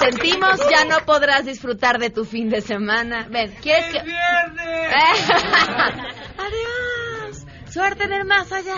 [0.00, 3.26] sentimos, ya no podrás disfrutar de tu fin de semana.
[3.30, 4.02] Ven, ¿quieres que...?
[4.02, 5.30] viernes!
[6.38, 7.46] Adiós.
[7.70, 8.74] Suerte en el más allá.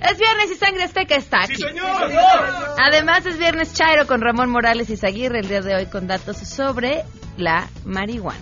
[0.00, 1.56] Es viernes y Sangre Azteca está aquí.
[1.56, 2.12] ¡Sí, señor!
[2.78, 6.36] Además es viernes Chairo con Ramón Morales y Zaguirre el día de hoy con datos
[6.36, 7.04] sobre
[7.36, 8.38] la marihuana.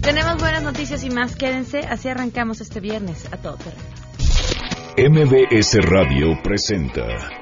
[0.00, 3.82] Tenemos buenas noticias y más, quédense, así arrancamos este viernes a todo terreno.
[4.96, 7.41] MBS Radio presenta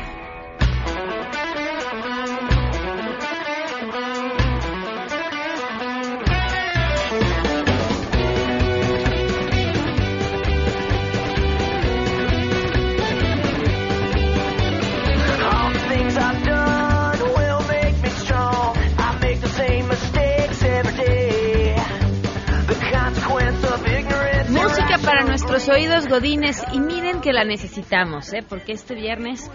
[25.67, 28.43] Nuestros oídos godines y miren que la necesitamos, ¿eh?
[28.47, 29.51] porque este viernes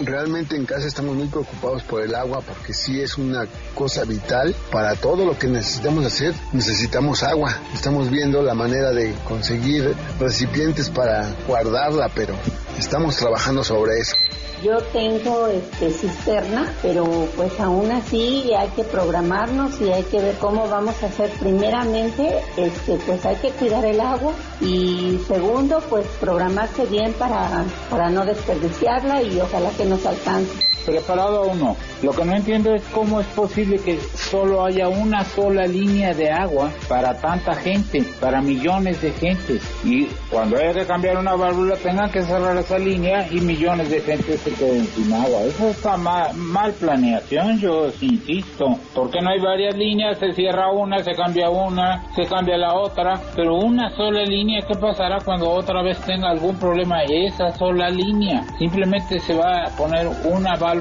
[0.00, 4.54] Realmente en casa estamos muy preocupados por el agua porque sí es una cosa vital
[4.72, 6.34] para todo lo que necesitamos hacer.
[6.54, 7.54] Necesitamos agua.
[7.74, 12.34] Estamos viendo la manera de conseguir recipientes para guardarla, pero
[12.78, 14.16] estamos trabajando sobre eso.
[14.62, 20.36] Yo tengo este, cisterna, pero pues aún así hay que programarnos y hay que ver
[20.36, 21.30] cómo vamos a hacer.
[21.40, 28.10] Primeramente, este, pues hay que cuidar el agua y segundo, pues programarse bien para, para
[28.10, 30.69] no desperdiciarla y ojalá que nos alcance.
[30.90, 31.76] Preparado o no.
[32.02, 36.30] Lo que no entiendo es cómo es posible que solo haya una sola línea de
[36.30, 39.60] agua para tanta gente, para millones de gente.
[39.84, 44.00] Y cuando haya que cambiar una válvula tengan que cerrar esa línea y millones de
[44.00, 45.42] gente se queden sin agua.
[45.42, 48.78] Eso está mal, mal planeación, yo insisto.
[48.94, 53.20] Porque no hay varias líneas, se cierra una, se cambia una, se cambia la otra,
[53.36, 58.42] pero una sola línea, ¿qué pasará cuando otra vez tenga algún problema esa sola línea?
[58.58, 60.79] Simplemente se va a poner una válvula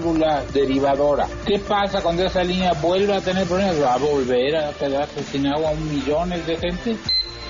[0.54, 1.28] derivadora.
[1.46, 3.82] ¿Qué pasa cuando esa línea vuelve a tener problemas?
[3.82, 6.98] ¿Va a volver a quedarse sin agua millones de gente?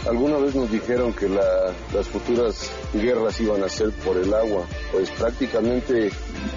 [0.07, 4.63] Alguna vez nos dijeron que la- las futuras guerras iban a ser por el agua,
[4.93, 6.09] pues prácticamente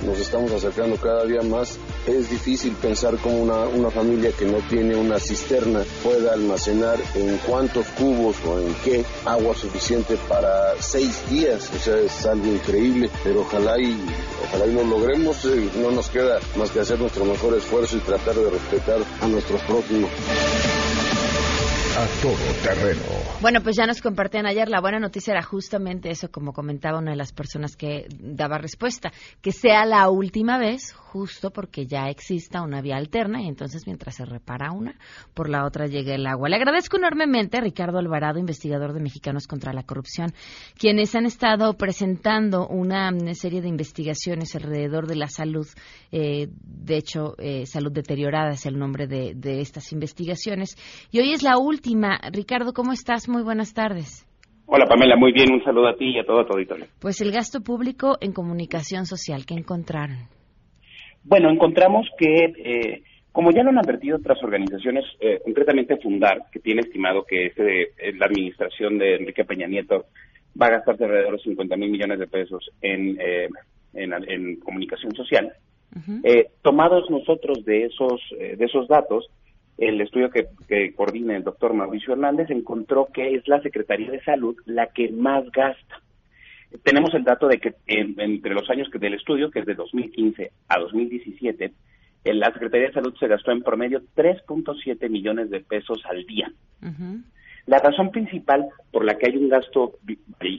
[0.06, 1.76] nos estamos acercando cada día más.
[2.06, 7.38] Es difícil pensar cómo una, una familia que no tiene una cisterna pueda almacenar en
[7.46, 11.70] cuántos cubos o en qué agua suficiente para seis días.
[11.72, 13.96] O sea, es algo increíble, pero ojalá y,
[14.48, 15.44] ojalá y lo logremos.
[15.44, 19.28] Eh, No nos queda más que hacer nuestro mejor esfuerzo y tratar de respetar a
[19.28, 20.10] nuestros prójimos.
[21.94, 22.34] A Todo
[22.64, 23.02] Terreno.
[23.40, 24.69] Bueno, pues ya nos compartían ayer.
[24.69, 29.12] La buena noticia era justamente eso, como comentaba una de las personas que daba respuesta,
[29.40, 34.17] que sea la última vez, justo porque ya exista una vía alterna y entonces mientras
[34.17, 34.94] se repara una,
[35.35, 36.49] por la otra llega el agua.
[36.49, 40.32] Le agradezco enormemente a Ricardo Alvarado, investigador de Mexicanos contra la Corrupción,
[40.79, 45.67] quienes han estado presentando una serie de investigaciones alrededor de la salud.
[46.12, 50.76] eh, de hecho, eh, salud deteriorada es el nombre de, de estas investigaciones.
[51.11, 52.19] Y hoy es la última.
[52.32, 53.29] Ricardo, ¿cómo estás?
[53.29, 54.26] Muy buenas tardes.
[54.67, 56.87] Hola Pamela, muy bien, un saludo a ti y a todo tu auditorio.
[56.99, 60.29] Pues el gasto público en comunicación social, ¿qué encontraron?
[61.24, 66.60] Bueno, encontramos que, eh, como ya lo han advertido otras organizaciones, eh, concretamente Fundar, que
[66.60, 70.06] tiene estimado que este, eh, la administración de Enrique Peña Nieto
[70.60, 73.48] va a gastarse alrededor de 50 mil millones de pesos en, eh,
[73.94, 75.52] en, en comunicación social.
[76.24, 79.28] Eh, tomados nosotros de esos, eh, de esos datos,
[79.76, 84.22] el estudio que, que coordina el doctor Mauricio Hernández encontró que es la Secretaría de
[84.22, 86.00] Salud la que más gasta.
[86.82, 89.74] Tenemos el dato de que en- entre los años que del estudio, que es de
[89.74, 91.72] 2015 a 2017,
[92.24, 96.52] en la Secretaría de Salud se gastó en promedio 3.7 millones de pesos al día.
[97.66, 100.19] La razón principal por la que hay un gasto, y,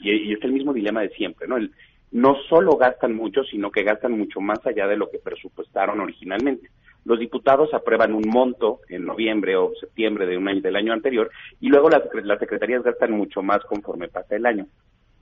[0.10, 1.58] y es el mismo dilema de siempre, ¿no?
[1.58, 1.72] El,
[2.12, 6.70] no solo gastan mucho, sino que gastan mucho más allá de lo que presupuestaron originalmente.
[7.06, 11.30] Los diputados aprueban un monto en noviembre o septiembre de un año, del año anterior
[11.60, 14.68] y luego las, las secretarías gastan mucho más conforme pasa el año.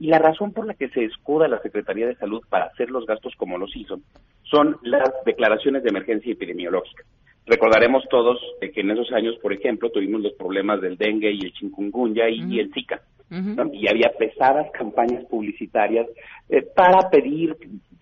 [0.01, 3.06] Y la razón por la que se escuda la Secretaría de Salud para hacer los
[3.06, 4.00] gastos como los hizo
[4.42, 7.03] son las declaraciones de emergencia epidemiológica.
[7.45, 11.45] Recordaremos todos de que en esos años, por ejemplo, tuvimos los problemas del dengue y
[11.45, 13.00] el chikungunya y, y el Zika.
[13.30, 13.71] ¿no?
[13.71, 16.07] Y había pesadas campañas publicitarias
[16.50, 17.56] eh, para pedir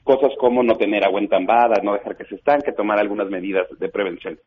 [0.06, 3.90] cosas como no tener agua entambada, no dejar que se estanque, tomar algunas medidas de
[3.90, 4.40] prevención.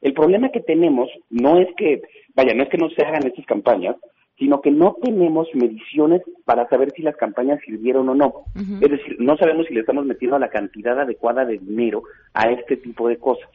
[0.00, 2.02] El problema que tenemos no es que,
[2.36, 3.96] vaya, no es que no se hagan estas campañas,
[4.40, 8.44] sino que no tenemos mediciones para saber si las campañas sirvieron o no.
[8.80, 12.02] Es decir, no sabemos si le estamos metiendo la cantidad adecuada de dinero
[12.32, 13.50] a este tipo de cosas.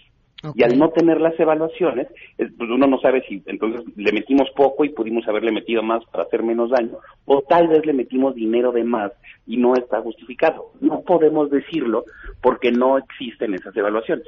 [0.53, 4.85] Y al no tener las evaluaciones, pues uno no sabe si entonces le metimos poco
[4.85, 8.71] y pudimos haberle metido más para hacer menos daño, o tal vez le metimos dinero
[8.71, 9.11] de más
[9.47, 10.71] y no está justificado.
[10.81, 12.05] No podemos decirlo
[12.43, 14.27] porque no existen esas evaluaciones.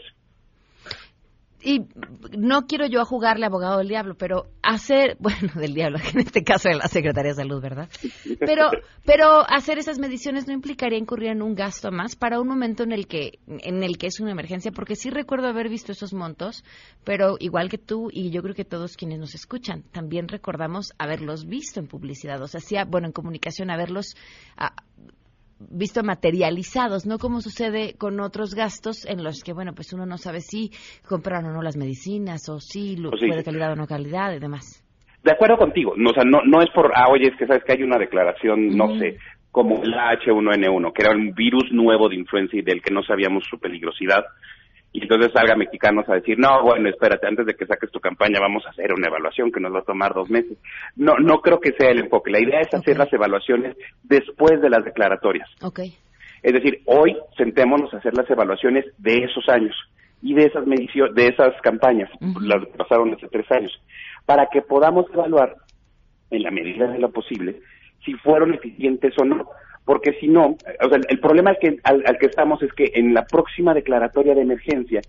[1.61, 1.87] Y
[2.37, 6.69] no quiero yo jugarle abogado del diablo, pero hacer, bueno, del diablo, en este caso
[6.69, 7.89] de la Secretaría de Salud, ¿verdad?
[8.39, 8.69] Pero,
[9.05, 12.91] pero hacer esas mediciones no implicaría incurrir en un gasto más para un momento en
[12.91, 16.63] el que, en el que es una emergencia, porque sí recuerdo haber visto esos montos,
[17.03, 21.45] pero igual que tú y yo creo que todos quienes nos escuchan, también recordamos haberlos
[21.45, 24.15] visto en publicidad, o sea, sí, bueno, en comunicación, haberlos
[25.59, 30.17] visto materializados, no como sucede con otros gastos en los que, bueno, pues uno no
[30.17, 30.71] sabe si
[31.07, 33.03] compraron o no las medicinas o si sí.
[33.17, 34.83] fue de calidad o no calidad y demás.
[35.23, 37.63] De acuerdo contigo, no, o sea, no, no es por, ah, oye, es que sabes
[37.63, 39.17] que hay una declaración, no sé,
[39.51, 43.43] como la H1N1, que era un virus nuevo de influenza y del que no sabíamos
[43.49, 44.23] su peligrosidad,
[44.93, 48.39] y entonces salga mexicanos a decir, no, bueno, espérate, antes de que saques tu campaña
[48.39, 50.57] vamos a hacer una evaluación que nos va a tomar dos meses.
[50.95, 52.31] No, no creo que sea el enfoque.
[52.31, 55.49] La idea es hacer las evaluaciones después de las declaratorias.
[55.61, 55.81] Ok.
[56.41, 59.75] Es decir, hoy sentémonos a hacer las evaluaciones de esos años
[60.21, 62.09] y de esas mediciones, de esas campañas,
[62.41, 63.71] las que pasaron hace tres años,
[64.25, 65.55] para que podamos evaluar,
[66.29, 67.59] en la medida de lo posible,
[68.03, 69.47] si fueron eficientes o no.
[69.87, 72.91] Porque si no, o sea, el problema al que, al, al que estamos es que
[72.93, 74.99] en la próxima declaratoria de emergencia,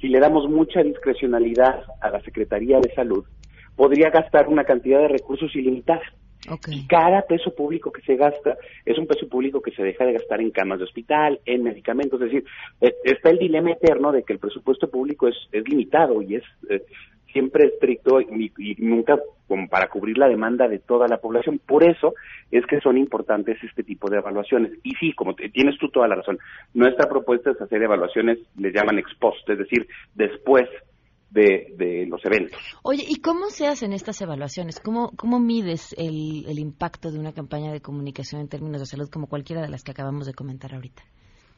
[0.00, 3.26] si le damos mucha discrecionalidad a la Secretaría de Salud,
[3.76, 6.00] podría gastar una cantidad de recursos ilimitada.
[6.68, 8.56] Y cada peso público que se gasta
[8.86, 12.18] es un peso público que se deja de gastar en camas de hospital, en medicamentos.
[12.22, 12.44] Es decir,
[12.80, 16.42] eh, está el dilema eterno de que el presupuesto público es, es limitado y es
[16.70, 16.82] eh,
[17.32, 19.18] siempre estricto y, y nunca
[19.48, 21.60] como para cubrir la demanda de toda la población.
[21.66, 22.14] Por eso
[22.50, 24.72] es que son importantes este tipo de evaluaciones.
[24.82, 26.38] Y sí, como tienes tú toda la razón,
[26.72, 30.64] nuestra propuesta es hacer evaluaciones, les llaman ex post, es decir, después
[31.30, 32.58] de, de los eventos.
[32.82, 34.80] Oye, ¿y cómo se hacen estas evaluaciones?
[34.80, 39.08] ¿Cómo, cómo mides el, el impacto de una campaña de comunicación en términos de salud
[39.10, 41.02] como cualquiera de las que acabamos de comentar ahorita?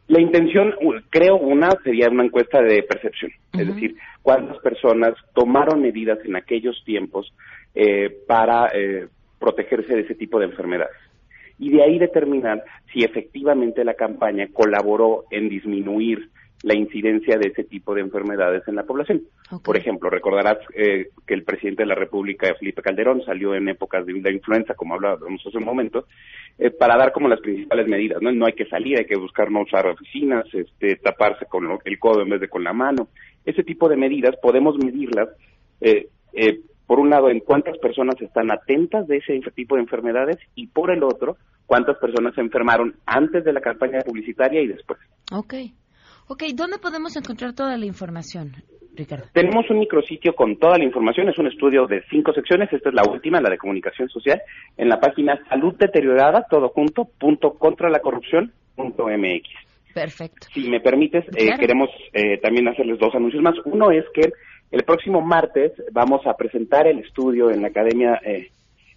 [0.06, 0.74] La intención,
[1.08, 6.82] creo, una sería una encuesta de percepción, es decir, cuántas personas tomaron medidas en aquellos
[6.84, 7.32] tiempos
[7.74, 9.08] eh, para eh,
[9.38, 10.96] protegerse de ese tipo de enfermedades.
[11.58, 16.28] Y de ahí determinar si efectivamente la campaña colaboró en disminuir
[16.64, 19.22] la incidencia de ese tipo de enfermedades en la población.
[19.62, 24.06] Por ejemplo, recordarás eh, que el presidente de la República, Felipe Calderón, salió en épocas
[24.06, 26.06] de la influenza, como hablábamos hace un momento,
[26.58, 28.22] eh, para dar como las principales medidas.
[28.22, 28.32] ¿no?
[28.32, 31.98] no hay que salir, hay que buscar no usar oficinas, este, taparse con lo- el
[31.98, 33.08] codo en vez de con la mano.
[33.44, 35.28] Ese tipo de medidas podemos medirlas,
[35.82, 40.38] eh, eh, por un lado, en cuántas personas están atentas de ese tipo de enfermedades
[40.54, 44.98] y por el otro, cuántas personas se enfermaron antes de la campaña publicitaria y después.
[45.30, 45.54] Ok.
[46.26, 48.52] Ok, ¿dónde podemos encontrar toda la información,
[48.94, 49.26] Ricardo?
[49.32, 52.94] Tenemos un micrositio con toda la información, es un estudio de cinco secciones, esta es
[52.94, 54.40] la última, la de comunicación social,
[54.78, 59.48] en la página salud deteriorada, todo junto, punto contra la corrupción, punto MX.
[59.92, 60.48] Perfecto.
[60.52, 63.54] Si me permites, eh, queremos eh, también hacerles dos anuncios más.
[63.64, 64.32] Uno es que
[64.72, 68.48] el próximo martes vamos a presentar el estudio en la Academia eh,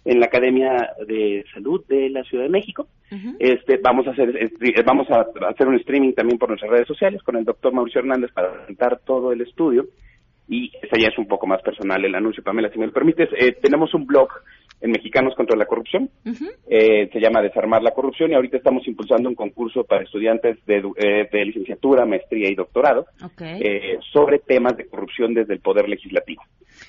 [0.08, 2.88] en la Academia de Salud de la Ciudad de México.
[3.38, 4.50] Este, vamos a hacer
[4.84, 8.32] vamos a hacer un streaming también por nuestras redes sociales con el doctor Mauricio Hernández
[8.32, 9.86] para presentar todo el estudio
[10.48, 13.28] y ese ya es un poco más personal el anuncio, Pamela, si me lo permites.
[13.38, 14.28] Eh, tenemos un blog
[14.80, 16.08] en Mexicanos contra la Corrupción,
[16.70, 20.76] eh, se llama Desarmar la Corrupción y ahorita estamos impulsando un concurso para estudiantes de,
[20.96, 23.40] eh, de licenciatura, maestría y doctorado Ok.
[23.42, 26.42] eh, sobre temas de corrupción desde el Poder Legislativo.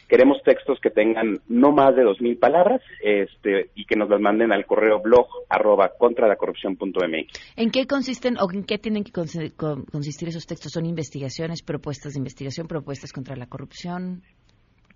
[0.08, 4.22] Queremos textos que tengan no más de dos mil palabras este, y que nos las
[4.22, 7.56] manden al correo blog arroba contra la corrupción punto MX.
[7.58, 10.72] ¿En qué consisten o en qué tienen que consi- con- consistir esos textos?
[10.74, 14.22] ¿Son investigaciones, propuestas de investigación, propuestas contra la corrupción?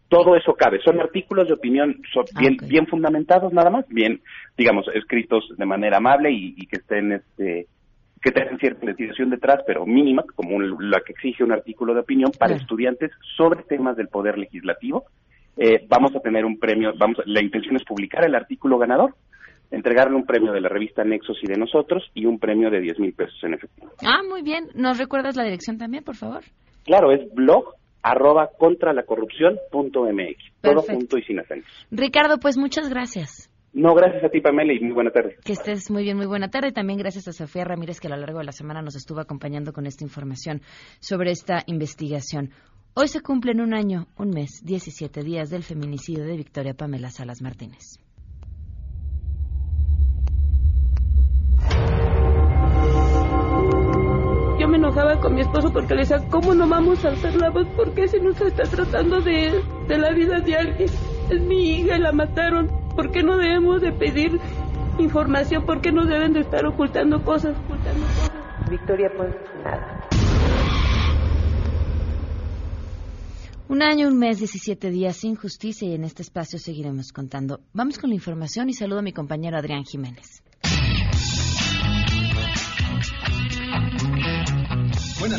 [0.09, 0.79] Todo eso cabe.
[0.83, 4.21] Son artículos de opinión so- Ah, bien, fundamentados, nada más, bien,
[4.57, 7.65] digamos, escritos de manera amable y, y que estén, este,
[8.21, 12.01] que tengan cierta investigación detrás, pero mínima, como un- la que exige un artículo de
[12.01, 12.61] opinión para Claro.
[12.61, 15.05] estudiantes sobre temas del poder legislativo.
[15.57, 19.15] Eh, vamos a tener un premio, vamos, la intención es publicar el artículo ganador,
[19.71, 22.99] entregarle un premio de la revista Nexos y de nosotros y un premio de 10
[22.99, 23.91] mil pesos en efectivo.
[24.05, 24.67] Ah, muy bien.
[24.75, 26.43] ¿Nos recuerdas la dirección también, por favor?
[26.85, 30.61] Claro, es blog arroba contra la corrupción punto MX.
[30.61, 31.71] Todo junto y sin acentos.
[31.89, 33.49] Ricardo, pues muchas gracias.
[33.73, 35.37] No, gracias a ti, Pamela, y muy buena tarde.
[35.43, 36.71] Que estés muy bien, muy buena tarde.
[36.71, 39.73] También gracias a Sofía Ramírez, que a lo largo de la semana nos estuvo acompañando
[39.73, 40.61] con esta información
[40.99, 42.51] sobre esta investigación.
[42.93, 47.41] Hoy se cumplen un año, un mes, 17 días del feminicidio de Victoria Pamela Salas
[47.41, 48.02] Martínez.
[54.93, 57.67] Enojaba con mi esposo porque le decía, ¿cómo no vamos a hacer la voz?
[57.69, 60.89] ¿Por qué si no se está tratando de, de la vida de alguien?
[61.31, 62.69] Es mi hija y la mataron.
[62.95, 64.39] ¿Por qué no debemos de pedir
[64.99, 65.65] información?
[65.65, 67.57] ¿Por qué no deben de estar ocultando cosas?
[67.65, 68.31] Ocultando cosas?
[68.69, 69.29] Victoria, pues
[69.63, 70.07] nada.
[73.67, 77.61] Un año, un mes, 17 días sin justicia y en este espacio seguiremos contando.
[77.73, 80.43] Vamos con la información y saludo a mi compañero Adrián Jiménez.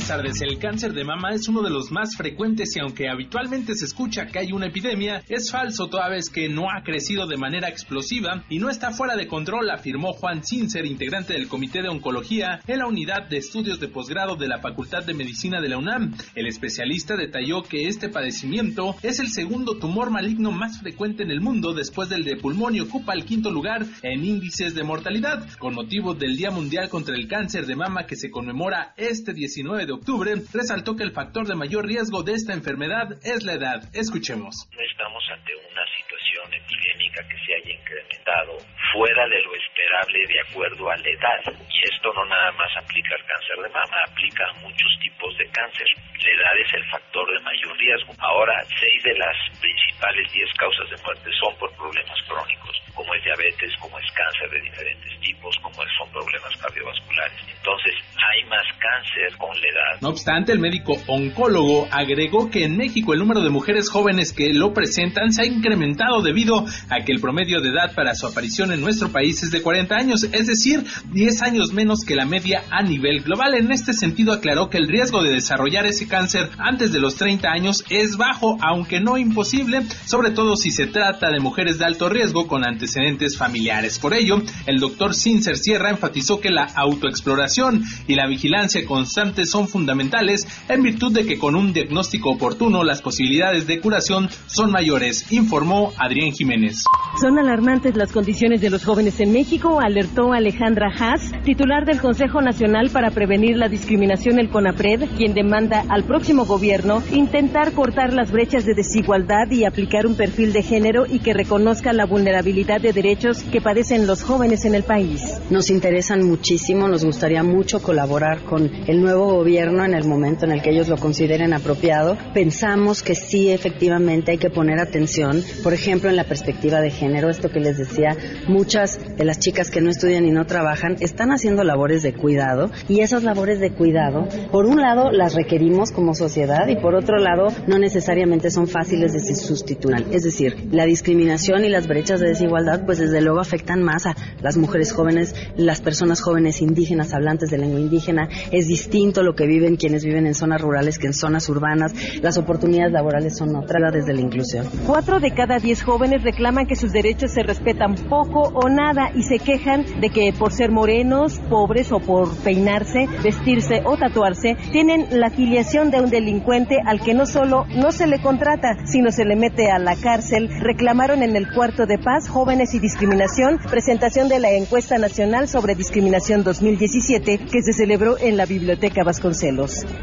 [0.07, 4.27] El cáncer de mama es uno de los más frecuentes y aunque habitualmente se escucha
[4.27, 8.45] que hay una epidemia, es falso toda vez que no ha crecido de manera explosiva
[8.51, 12.81] y no está fuera de control, afirmó Juan Cincer, integrante del Comité de Oncología en
[12.81, 16.15] la Unidad de Estudios de Posgrado de la Facultad de Medicina de la UNAM.
[16.35, 21.41] El especialista detalló que este padecimiento es el segundo tumor maligno más frecuente en el
[21.41, 25.49] mundo después del de pulmón y ocupa el quinto lugar en índices de mortalidad.
[25.59, 29.87] Con motivo del Día Mundial contra el Cáncer de Mama que se conmemora este 19
[29.87, 33.83] de octubre, resaltó que el factor de mayor riesgo de esta enfermedad es la edad.
[33.93, 34.69] Escuchemos.
[34.71, 38.59] Estamos ante una situación epidémica que se haya incrementado
[38.93, 41.43] fuera de lo esperable de acuerdo a la edad.
[41.71, 45.47] Y esto no nada más aplica al cáncer de mama, aplica a muchos tipos de
[45.51, 45.87] cáncer.
[46.23, 48.13] La edad es el factor de mayor riesgo.
[48.19, 53.25] Ahora, seis de las principales diez causas de muerte son por problemas crónicos, como es
[53.25, 57.39] diabetes, como es cáncer de diferentes tipos, como son problemas cardiovasculares.
[57.49, 59.84] Entonces, hay más cáncer con la edad.
[60.01, 64.53] No obstante, el médico oncólogo agregó que en México el número de mujeres jóvenes que
[64.53, 68.73] lo presentan se ha incrementado debido a que el promedio de edad para su aparición
[68.73, 72.65] en nuestro país es de 40 años, es decir, 10 años menos que la media
[72.71, 73.55] a nivel global.
[73.55, 77.49] En este sentido, aclaró que el riesgo de desarrollar ese cáncer antes de los 30
[77.49, 82.09] años es bajo, aunque no imposible, sobre todo si se trata de mujeres de alto
[82.09, 83.99] riesgo con antecedentes familiares.
[83.99, 89.69] Por ello, el doctor Cincer Sierra enfatizó que la autoexploración y la vigilancia constante son
[89.75, 95.33] fundamentales en virtud de que con un diagnóstico oportuno las posibilidades de curación son mayores,
[95.33, 96.85] informó Adrián Jiménez.
[97.21, 102.41] Son alarmantes las condiciones de los jóvenes en México, alertó Alejandra Haas, titular del Consejo
[102.41, 108.31] Nacional para Prevenir la Discriminación, el CONAPRED, quien demanda al próximo gobierno intentar cortar las
[108.31, 112.93] brechas de desigualdad y aplicar un perfil de género y que reconozca la vulnerabilidad de
[112.93, 115.21] derechos que padecen los jóvenes en el país.
[115.51, 120.53] Nos interesan muchísimo, nos gustaría mucho colaborar con el nuevo gobierno en el momento en
[120.53, 122.19] el que ellos lo consideren apropiado.
[122.35, 127.31] Pensamos que sí, efectivamente, hay que poner atención, por ejemplo, en la perspectiva de género,
[127.31, 128.17] esto que les decía,
[128.47, 132.71] muchas de las chicas que no estudian y no trabajan están haciendo labores de cuidado
[132.89, 137.19] y esas labores de cuidado, por un lado, las requerimos como sociedad y por otro
[137.19, 140.07] lado, no necesariamente son fáciles de sustituir.
[140.11, 144.15] Es decir, la discriminación y las brechas de desigualdad, pues desde luego afectan más a
[144.43, 148.29] las mujeres jóvenes, las personas jóvenes indígenas, hablantes de lengua indígena.
[148.51, 151.93] Es distinto lo que viven quienes viven en zonas rurales que en zonas urbanas.
[152.23, 154.67] Las oportunidades laborales son otras desde la inclusión.
[154.87, 159.23] Cuatro de cada diez jóvenes reclaman que sus derechos se respetan poco o nada y
[159.23, 165.07] se quejan de que por ser morenos, pobres o por peinarse, vestirse o tatuarse, tienen
[165.11, 169.25] la filiación de un delincuente al que no solo no se le contrata, sino se
[169.25, 170.49] le mete a la cárcel.
[170.61, 175.75] Reclamaron en el cuarto de paz Jóvenes y Discriminación, presentación de la encuesta nacional sobre
[175.75, 179.34] discriminación 2017 que se celebró en la Biblioteca Vasconcelos.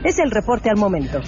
[0.03, 1.19] Es el reporte al momento.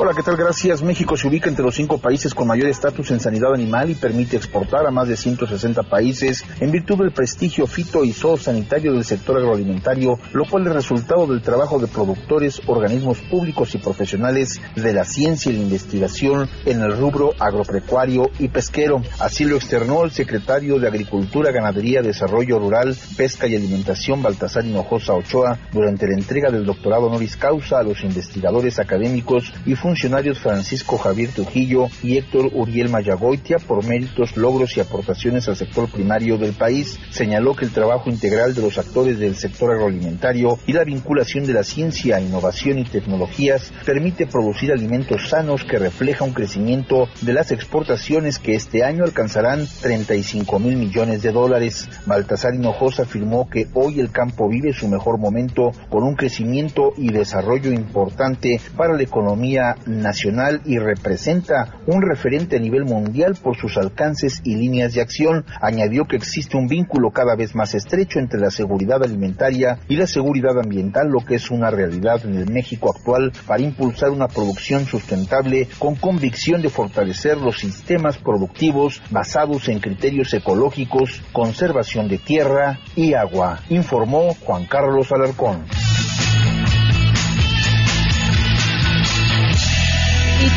[0.00, 0.36] Hola, ¿qué tal?
[0.36, 0.80] Gracias.
[0.80, 4.36] México se ubica entre los cinco países con mayor estatus en sanidad animal y permite
[4.36, 9.38] exportar a más de 160 países en virtud del prestigio fito y zoosanitario del sector
[9.38, 15.02] agroalimentario, lo cual es resultado del trabajo de productores, organismos públicos y profesionales de la
[15.02, 19.02] ciencia y la investigación en el rubro agropecuario y pesquero.
[19.18, 25.14] Así lo externó el secretario de Agricultura, Ganadería, Desarrollo Rural, Pesca y Alimentación, Baltasar Hinojosa
[25.14, 30.98] Ochoa, durante la entrega del doctorado honoris causa a los investigadores académicos y funcionarios Francisco
[30.98, 36.52] Javier Trujillo y Héctor Uriel Mayagoitia por méritos, logros y aportaciones al sector primario del
[36.52, 37.00] país.
[37.10, 41.54] Señaló que el trabajo integral de los actores del sector agroalimentario y la vinculación de
[41.54, 47.50] la ciencia, innovación y tecnologías permite producir alimentos sanos que refleja un crecimiento de las
[47.50, 51.88] exportaciones que este año alcanzarán 35 mil millones de dólares.
[52.04, 57.10] Baltasar Hinojosa afirmó que hoy el campo vive su mejor momento con un crecimiento y
[57.10, 63.76] desarrollo importante para la economía nacional y representa un referente a nivel mundial por sus
[63.76, 65.44] alcances y líneas de acción.
[65.60, 70.06] Añadió que existe un vínculo cada vez más estrecho entre la seguridad alimentaria y la
[70.06, 74.84] seguridad ambiental, lo que es una realidad en el México actual para impulsar una producción
[74.84, 82.78] sustentable con convicción de fortalecer los sistemas productivos basados en criterios ecológicos, conservación de tierra
[82.96, 85.64] y agua, informó Juan Carlos Alarcón.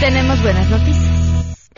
[0.02, 1.70] Tenemos buenas noticias.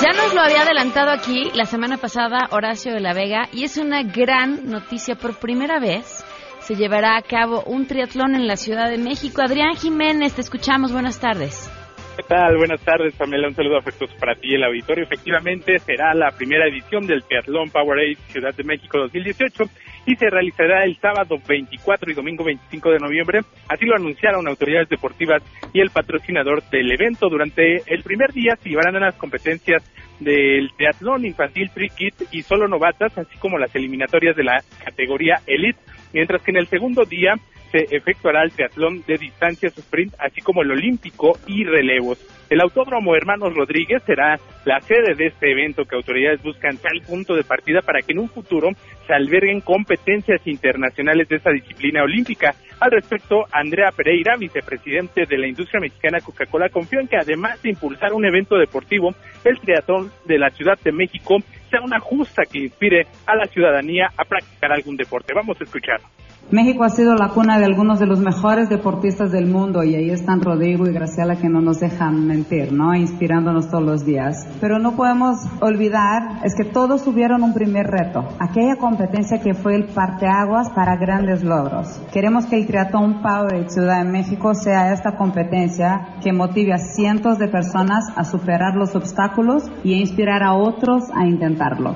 [0.00, 3.76] Ya nos lo había adelantado aquí la semana pasada Horacio de la Vega y es
[3.76, 5.14] una gran noticia.
[5.14, 6.24] Por primera vez
[6.60, 9.42] se llevará a cabo un triatlón en la Ciudad de México.
[9.42, 10.90] Adrián Jiménez, te escuchamos.
[10.90, 11.70] Buenas tardes.
[12.16, 12.56] ¿Qué tal?
[12.56, 13.48] Buenas tardes, Pamela.
[13.48, 15.04] Un saludo afectuoso para ti y el auditorio.
[15.04, 19.64] Efectivamente, será la primera edición del Triatlón Powerade Ciudad de México 2018
[20.08, 23.40] y se realizará el sábado 24 y domingo 25 de noviembre.
[23.68, 25.42] Así lo anunciaron autoridades deportivas
[25.74, 27.28] y el patrocinador del evento.
[27.28, 29.82] Durante el primer día se llevarán a las competencias
[30.18, 35.42] del triatlón infantil Tri Kit y solo novatas, así como las eliminatorias de la categoría
[35.46, 35.78] Elite,
[36.14, 37.34] mientras que en el segundo día
[37.70, 42.18] se efectuará el triatlón de distancias sprint, así como el olímpico y relevos.
[42.50, 47.34] El Autódromo Hermanos Rodríguez será la sede de este evento que autoridades buscan tal punto
[47.34, 48.70] de partida para que en un futuro
[49.06, 52.54] se alberguen competencias internacionales de esta disciplina olímpica.
[52.80, 57.70] Al respecto, Andrea Pereira, vicepresidente de la industria mexicana Coca-Cola, confió en que además de
[57.70, 61.38] impulsar un evento deportivo, el triatlón de la Ciudad de México
[61.70, 65.32] sea una justa que inspire a la ciudadanía a practicar algún deporte.
[65.34, 66.00] Vamos a escuchar.
[66.50, 70.08] México ha sido la cuna de algunos de los mejores deportistas del mundo y ahí
[70.08, 72.94] están Rodrigo y Graciela que no nos dejan mentir, ¿no?
[72.94, 74.48] Inspirándonos todos los días.
[74.60, 79.76] Pero no podemos olvidar, es que todos tuvieron un primer reto, aquella competencia que fue
[79.76, 82.00] el parteaguas para grandes logros.
[82.12, 87.38] Queremos que el Triathlon Power Ciudad de México sea esta competencia que motive a cientos
[87.38, 91.94] de personas a superar los obstáculos y a inspirar a otros a intentarlo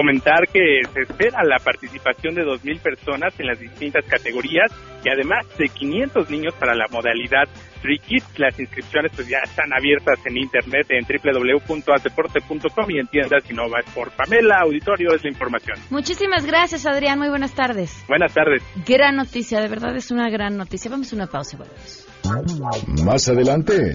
[0.00, 4.72] comentar que se espera la participación de 2.000 personas en las distintas categorías
[5.04, 7.44] y además de 500 niños para la modalidad
[7.82, 8.38] Free Kids.
[8.38, 14.10] Las inscripciones pues ya están abiertas en internet en www.adeporte.com y en tiendas Innova por
[14.12, 14.60] Pamela.
[14.62, 15.76] Auditorio es la información.
[15.90, 17.18] Muchísimas gracias, Adrián.
[17.18, 18.02] Muy buenas tardes.
[18.08, 18.62] Buenas tardes.
[18.86, 20.90] Gran noticia, de verdad es una gran noticia.
[20.90, 23.04] Vamos a una pausa y volvemos.
[23.04, 23.92] Más adelante,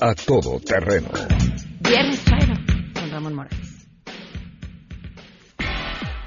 [0.00, 1.08] a todo terreno.
[1.80, 2.54] Viernes Chairo
[2.94, 3.69] con Ramón Morales.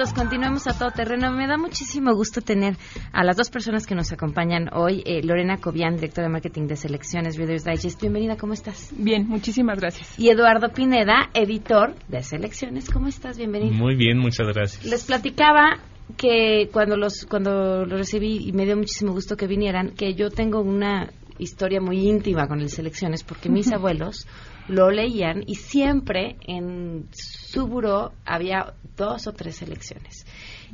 [0.00, 1.30] Minutos, continuamos a todo terreno.
[1.30, 2.74] Me da muchísimo gusto tener
[3.12, 5.02] a las dos personas que nos acompañan hoy.
[5.04, 8.00] Eh, Lorena Cobian, directora de marketing de selecciones Reader's Digest.
[8.00, 8.92] Bienvenida, ¿cómo estás?
[8.96, 10.18] Bien, muchísimas gracias.
[10.18, 12.88] Y Eduardo Pineda, editor de selecciones.
[12.88, 13.36] ¿Cómo estás?
[13.36, 13.74] Bienvenido.
[13.74, 14.86] Muy bien, muchas gracias.
[14.86, 15.78] Les platicaba
[16.16, 20.30] que cuando los cuando los recibí y me dio muchísimo gusto que vinieran, que yo
[20.30, 24.26] tengo una historia muy íntima con el selecciones porque mis abuelos
[24.70, 30.24] lo leían y siempre en su buró había dos o tres selecciones.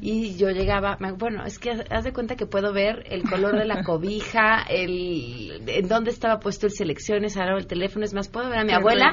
[0.02, 3.64] Y yo llegaba, bueno, es que haz de cuenta que puedo ver el color de
[3.64, 8.50] la cobija, el en dónde estaba puesto el selecciones, ahora el teléfono, es más, puedo
[8.50, 9.10] ver a mi abuela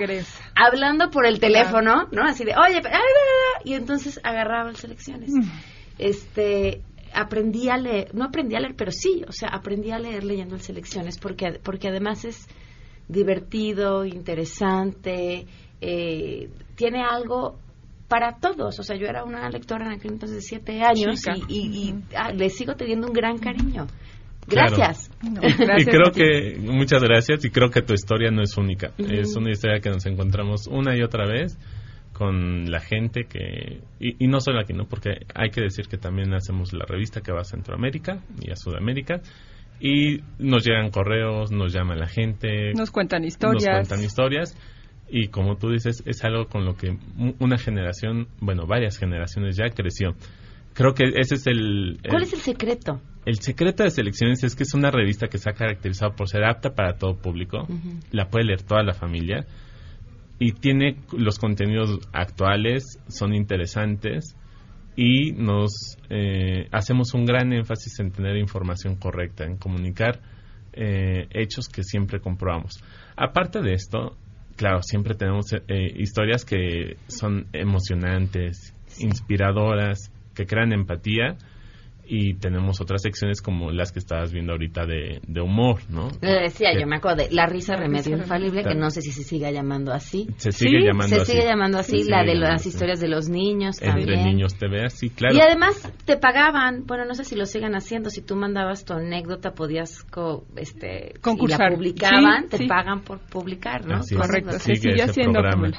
[0.55, 2.23] hablando por el teléfono, ¿no?
[2.23, 2.81] Así de, oye,
[3.63, 5.31] y entonces agarraba el selecciones.
[5.97, 6.81] Este,
[7.13, 10.55] aprendí a leer, no aprendí a leer, pero sí, o sea, aprendí a leer leyendo
[10.55, 12.47] el Selecciones porque, porque además es
[13.07, 15.45] divertido, interesante,
[15.81, 17.57] eh, tiene algo
[18.07, 18.79] para todos.
[18.79, 21.33] O sea, yo era una lectora en aquel entonces de siete años Chica.
[21.47, 23.87] y, y- y, ah, le sigo teniendo un gran cariño.
[24.47, 25.09] Gracias.
[25.23, 28.91] y creo que muchas gracias y creo que tu historia no es única.
[28.97, 31.57] Es una historia que nos encontramos una y otra vez
[32.11, 34.83] con la gente que y, y no solo aquí, ¿no?
[34.85, 38.55] Porque hay que decir que también hacemos la revista que va a Centroamérica y a
[38.57, 39.21] Sudamérica
[39.85, 43.63] y nos llegan correos, nos llama la gente, Nos cuentan historias.
[43.65, 44.57] nos cuentan historias
[45.09, 49.57] y como tú dices es algo con lo que mu- una generación, bueno, varias generaciones
[49.57, 50.15] ya creció.
[50.73, 53.01] Creo que ese es el, el- ¿Cuál es el secreto?
[53.25, 56.45] el secreto de selecciones es que es una revista que se ha caracterizado por ser
[56.45, 57.67] apta para todo público,
[58.11, 59.45] la puede leer toda la familia
[60.39, 64.35] y tiene los contenidos actuales, son interesantes
[64.95, 70.19] y nos eh, hacemos un gran énfasis en tener información correcta, en comunicar
[70.73, 72.83] eh, hechos que siempre comprobamos.
[73.15, 74.15] Aparte de esto,
[74.55, 75.61] claro, siempre tenemos eh,
[75.95, 81.37] historias que son emocionantes, inspiradoras, que crean empatía
[82.05, 86.09] y tenemos otras secciones como las que estabas viendo ahorita de, de humor, ¿no?
[86.21, 89.01] Le decía, Que yo me acuerdo de La risa remedio risa infalible, que no sé
[89.01, 90.27] si se siga llamando así.
[90.37, 91.31] Se sigue Sí, llamando se así.
[91.31, 92.69] sigue llamando así, Se la sigue de las así.
[92.69, 94.25] historias de los niños Entre también.
[94.25, 95.35] niños TV, sí, claro.
[95.35, 98.93] Y además te pagaban, bueno, no sé si lo sigan haciendo, si tú mandabas tu
[98.93, 101.59] anécdota podías co- este Concursar.
[101.59, 102.67] y la publicaban, Sí, te sí.
[102.67, 103.95] pagan por publicar, ¿no?
[103.97, 104.59] Así Tu es, anécdota.
[104.59, 105.71] sigue ese programa.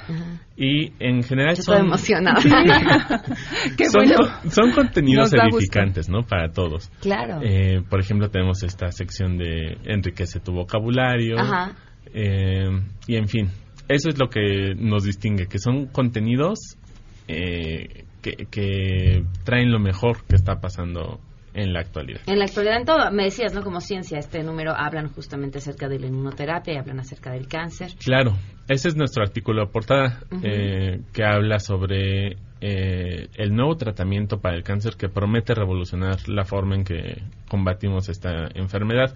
[0.57, 1.87] Y en general Yo son...
[1.87, 2.41] emocionada.
[3.77, 4.51] Qué son, bueno.
[4.51, 6.23] son contenidos Nos edificantes, ¿no?
[6.23, 6.91] Para todos.
[7.01, 7.41] Claro.
[7.43, 11.39] Eh, por ejemplo, tenemos esta sección de enriquece tu vocabulario.
[11.39, 11.75] Ajá.
[12.13, 12.69] eh,
[13.09, 13.51] y en fin,
[13.89, 16.77] eso es lo que nos distingue, que son contenidos
[17.27, 21.21] eh, que, que traen lo mejor que está pasando
[21.55, 22.21] en la actualidad.
[22.27, 23.63] En la actualidad, en todo, me decías, ¿no?
[23.63, 27.93] Como ciencia, este número hablan justamente acerca de la inmunoterapia y hablan acerca del cáncer.
[28.05, 28.37] Claro,
[28.69, 34.57] ese es nuestro artículo de portada eh, que habla sobre eh, el nuevo tratamiento para
[34.57, 39.15] el cáncer que promete revolucionar la forma en que combatimos esta enfermedad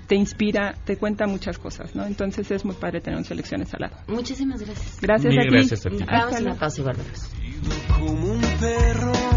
[0.08, 2.04] te inspira, te cuenta muchas cosas, ¿no?
[2.06, 3.98] Entonces es muy padre tener un selecciones al lado.
[4.08, 5.00] Muchísimas gracias.
[5.00, 5.50] Gracias Mil a ti.
[5.52, 5.98] gracias a ti.
[5.98, 6.60] Vamos Hasta a una luego.
[6.60, 7.32] pausa y volvemos.
[8.00, 9.37] como un perro.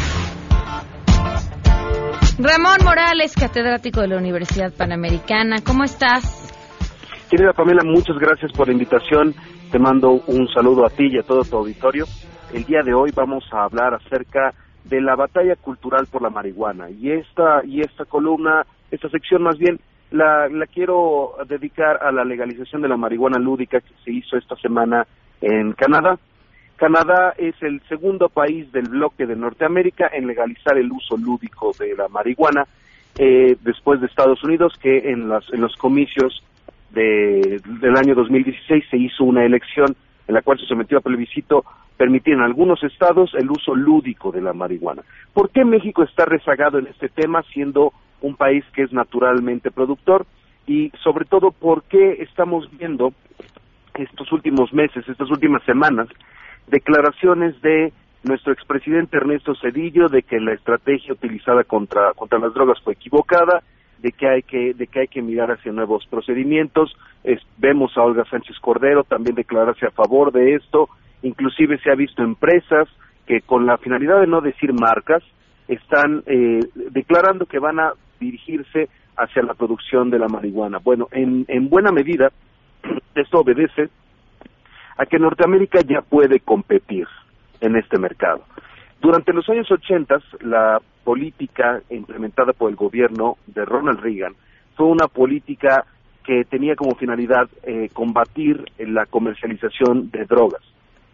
[2.43, 6.49] Ramón Morales, catedrático de la Universidad Panamericana, ¿cómo estás?
[7.29, 9.35] Querida Pamela, muchas gracias por la invitación.
[9.71, 12.05] Te mando un saludo a ti y a todo tu auditorio.
[12.51, 16.89] El día de hoy vamos a hablar acerca de la batalla cultural por la marihuana
[16.89, 22.25] y esta y esta columna, esta sección más bien la, la quiero dedicar a la
[22.25, 25.05] legalización de la marihuana lúdica que se hizo esta semana
[25.41, 26.17] en Canadá.
[26.85, 31.95] Canadá es el segundo país del bloque de Norteamérica en legalizar el uso lúdico de
[31.95, 32.65] la marihuana,
[33.19, 36.43] eh, después de Estados Unidos, que en, las, en los comicios
[36.89, 39.95] de- del año 2016 se hizo una elección
[40.27, 41.63] en la cual se sometió a plebiscito
[41.97, 45.03] permitir en algunos estados el uso lúdico de la marihuana.
[45.35, 50.25] ¿Por qué México está rezagado en este tema siendo un país que es naturalmente productor?
[50.65, 53.13] Y sobre todo, ¿por qué estamos viendo
[53.93, 56.07] estos últimos meses, estas últimas semanas,
[56.67, 57.93] declaraciones de
[58.23, 63.63] nuestro expresidente Ernesto Cedillo de que la estrategia utilizada contra, contra las drogas fue equivocada,
[63.99, 66.95] de que hay que, de que hay que mirar hacia nuevos procedimientos.
[67.57, 70.89] Vemos a Olga Sánchez Cordero también declararse a favor de esto.
[71.23, 72.87] Inclusive se ha visto empresas
[73.27, 75.23] que con la finalidad de no decir marcas
[75.67, 76.59] están eh,
[76.91, 80.79] declarando que van a dirigirse hacia la producción de la marihuana.
[80.79, 82.31] Bueno, en, en buena medida
[83.15, 83.89] esto obedece
[85.01, 87.07] a que Norteamérica ya puede competir
[87.59, 88.43] en este mercado.
[89.01, 94.35] Durante los años 80, la política implementada por el gobierno de Ronald Reagan
[94.75, 95.85] fue una política
[96.23, 100.61] que tenía como finalidad eh, combatir la comercialización de drogas.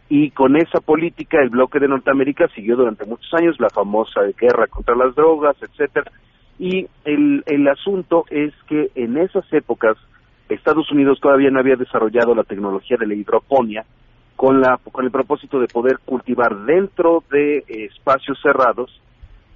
[0.10, 4.67] Y con esa política el bloque de Norteamérica siguió durante muchos años la famosa guerra
[4.67, 6.12] contra las drogas, etcétera.
[6.60, 9.95] Y el, el asunto es que en esas épocas
[10.50, 13.86] Estados Unidos todavía no había desarrollado la tecnología de la hidroponía
[14.36, 19.02] con, la, con el propósito de poder cultivar dentro de eh, espacios cerrados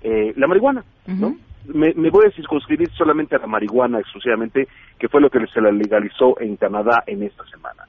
[0.04, 1.36] eh, la marihuana, ¿no?
[1.68, 5.62] Me, me voy a circunscribir solamente a la marihuana exclusivamente, que fue lo que se
[5.62, 7.84] la legalizó en Canadá en esta semana.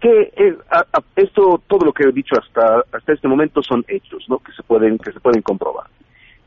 [0.00, 3.84] Que eh, a- a- esto, todo lo que he dicho hasta hasta este momento son
[3.88, 4.38] hechos, ¿no?
[4.38, 5.86] Que se pueden que se pueden comprobar.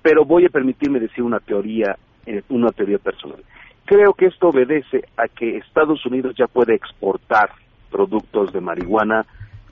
[0.01, 3.43] Pero voy a permitirme decir una teoría, eh, una teoría personal.
[3.91, 7.49] Creo que esto obedece a que Estados Unidos ya puede exportar
[7.91, 9.25] productos de marihuana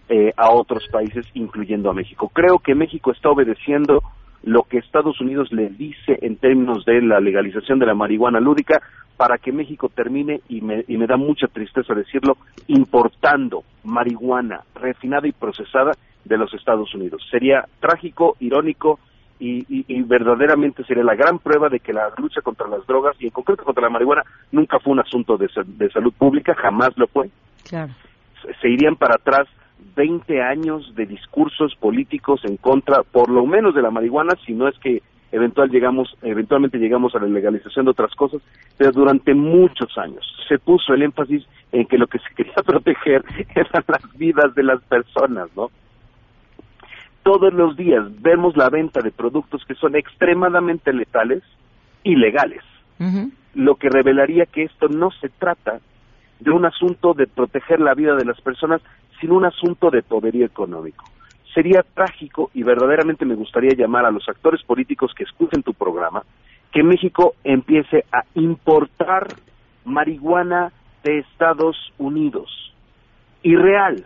[0.09, 2.27] eh, a otros países, incluyendo a México.
[2.27, 4.03] Creo que México está obedeciendo
[4.43, 8.81] lo que Estados Unidos le dice en términos de la legalización de la marihuana lúdica
[9.15, 12.35] para que México termine, y me, y me da mucha tristeza decirlo,
[12.67, 15.93] importando marihuana refinada y procesada
[16.25, 17.25] de los Estados Unidos.
[17.31, 18.99] Sería trágico, irónico
[19.39, 23.15] y, y- y verdaderamente sería la gran prueba de que la lucha contra las drogas
[23.19, 26.53] y en concreto contra la marihuana nunca fue un asunto de, sa- de salud pública,
[26.55, 27.29] jamás lo fue.
[27.67, 27.93] Claro.
[28.41, 29.47] Se- Se irían para atrás
[29.95, 34.67] 20 años de discursos políticos en contra, por lo menos de la marihuana, si no
[34.67, 38.41] es que eventual llegamos, eventualmente llegamos a la legalización de otras cosas,
[38.77, 43.23] pero durante muchos años se puso el énfasis en que lo que se quería proteger
[43.55, 45.69] eran las vidas de las personas, ¿no?
[47.23, 51.43] Todos los días vemos la venta de productos que son extremadamente letales,
[52.03, 52.63] ilegales,
[53.53, 55.79] lo que revelaría que esto no se trata
[56.39, 58.81] de un asunto de proteger la vida de las personas,
[59.19, 61.05] sino un asunto de poderío económico.
[61.53, 66.23] Sería trágico y verdaderamente me gustaría llamar a los actores políticos que escuchen tu programa
[66.71, 69.27] que México empiece a importar
[69.85, 70.71] marihuana
[71.03, 72.73] de Estados Unidos.
[73.41, 74.05] Irreal.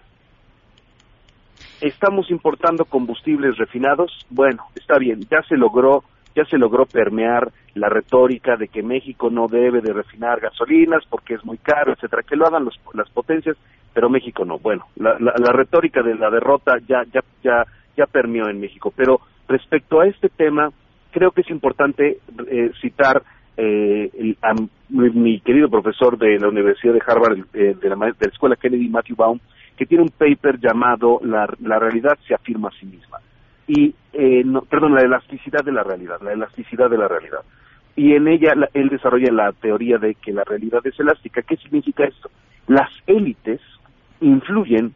[1.81, 4.25] Estamos importando combustibles refinados.
[4.29, 6.03] Bueno, está bien, ya se logró,
[6.35, 11.33] ya se logró permear la retórica de que México no debe de refinar gasolinas porque
[11.33, 13.57] es muy caro, etcétera, que lo hagan los- las potencias,
[13.93, 14.59] pero México no.
[14.59, 17.65] Bueno, la, la- la retórica de la derrota ya ya ya
[17.97, 20.71] ya permeó en México, pero respecto a este tema
[21.11, 23.21] creo que es importante eh, citar
[23.57, 24.53] eh, a
[24.89, 28.55] mi, mi querido profesor de la Universidad de Harvard, eh, de, la, de la Escuela
[28.55, 29.39] Kennedy, Matthew Baum,
[29.77, 33.17] que tiene un paper llamado La, la realidad se afirma a sí misma.
[33.67, 37.39] Y, eh, no, perdón, la elasticidad de la realidad, la elasticidad de la realidad.
[37.95, 41.41] Y en ella la- él desarrolla la teoría de que la realidad es elástica.
[41.43, 42.29] ¿Qué significa esto?
[42.67, 43.61] Las élites
[44.21, 44.93] influyen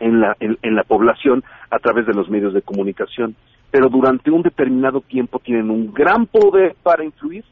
[0.00, 3.34] en la, en, en la población a través de los medios de comunicación,
[3.70, 7.44] pero durante un determinado tiempo tienen un gran poder para influir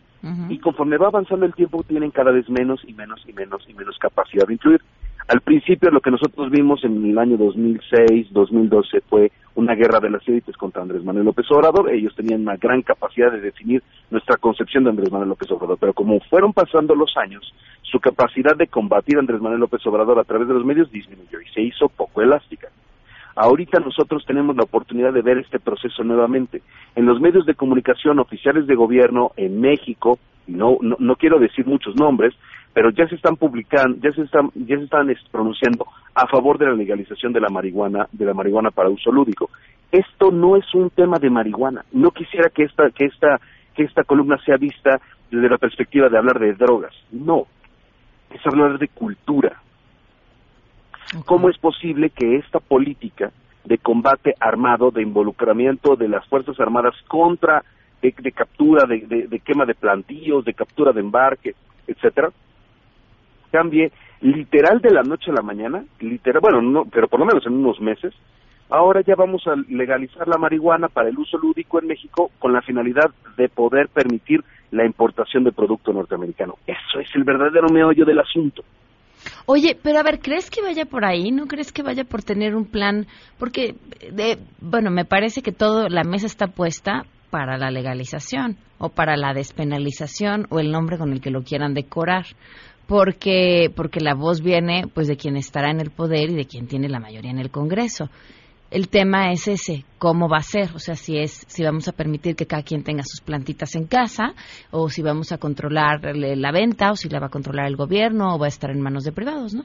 [0.48, 3.74] y conforme va avanzando el tiempo tienen cada vez menos y menos y menos y
[3.74, 4.80] menos capacidad de influir.
[5.28, 10.10] Al principio lo que nosotros vimos en el año 2006, 2012 fue una guerra de
[10.10, 11.90] las élites contra Andrés Manuel López Obrador.
[11.90, 15.94] Ellos tenían una gran capacidad de definir nuestra concepción de Andrés Manuel López Obrador, pero
[15.94, 20.48] como fueron pasando los años, su capacidad de combatir Andrés Manuel López Obrador a través
[20.48, 22.68] de los medios disminuyó y se hizo poco elástica.
[23.40, 26.60] Ahorita nosotros tenemos la oportunidad de ver este proceso nuevamente.
[26.94, 31.66] En los medios de comunicación oficiales de gobierno en México, no, no, no quiero decir
[31.66, 32.34] muchos nombres,
[32.74, 36.66] pero ya se están publicando, ya se están, ya se están pronunciando a favor de
[36.66, 39.48] la legalización de la marihuana, de la marihuana para uso lúdico.
[39.90, 41.82] Esto no es un tema de marihuana.
[41.92, 43.40] No quisiera que esta, que esta,
[43.74, 45.00] que esta columna sea vista
[45.30, 46.92] desde la perspectiva de hablar de drogas.
[47.10, 47.46] No,
[48.30, 49.62] es hablar de cultura.
[51.26, 53.32] ¿Cómo es posible que esta política
[53.64, 57.62] de combate armado, de involucramiento de las Fuerzas Armadas contra,
[58.00, 61.54] de, de captura, de, de- quema de plantillos, de captura de embarque,
[61.86, 62.30] etcétera,
[63.50, 67.44] cambie literal de la noche a la mañana, literal, bueno, no, pero por lo menos
[67.46, 68.14] en unos meses,
[68.68, 72.62] ahora ya vamos a legalizar la marihuana para el uso lúdico en México con la
[72.62, 76.54] finalidad de poder permitir la importación de producto norteamericano.
[76.66, 78.62] Eso es el verdadero meollo del asunto.
[79.46, 81.30] Oye, pero a ver, ¿crees que vaya por ahí?
[81.30, 83.06] ¿No crees que vaya por tener un plan?
[83.38, 83.74] Porque,
[84.12, 89.16] de, bueno, me parece que todo, la mesa está puesta para la legalización o para
[89.16, 92.26] la despenalización o el nombre con el que lo quieran decorar.
[92.86, 96.66] Porque, porque la voz viene pues de quien estará en el poder y de quien
[96.66, 98.10] tiene la mayoría en el Congreso
[98.70, 101.92] el tema es ese, cómo va a ser, o sea, si es si vamos a
[101.92, 104.34] permitir que cada quien tenga sus plantitas en casa
[104.70, 108.34] o si vamos a controlar la venta o si la va a controlar el gobierno
[108.34, 109.64] o va a estar en manos de privados, ¿no?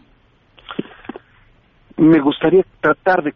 [1.97, 3.33] Me gustaría tratar de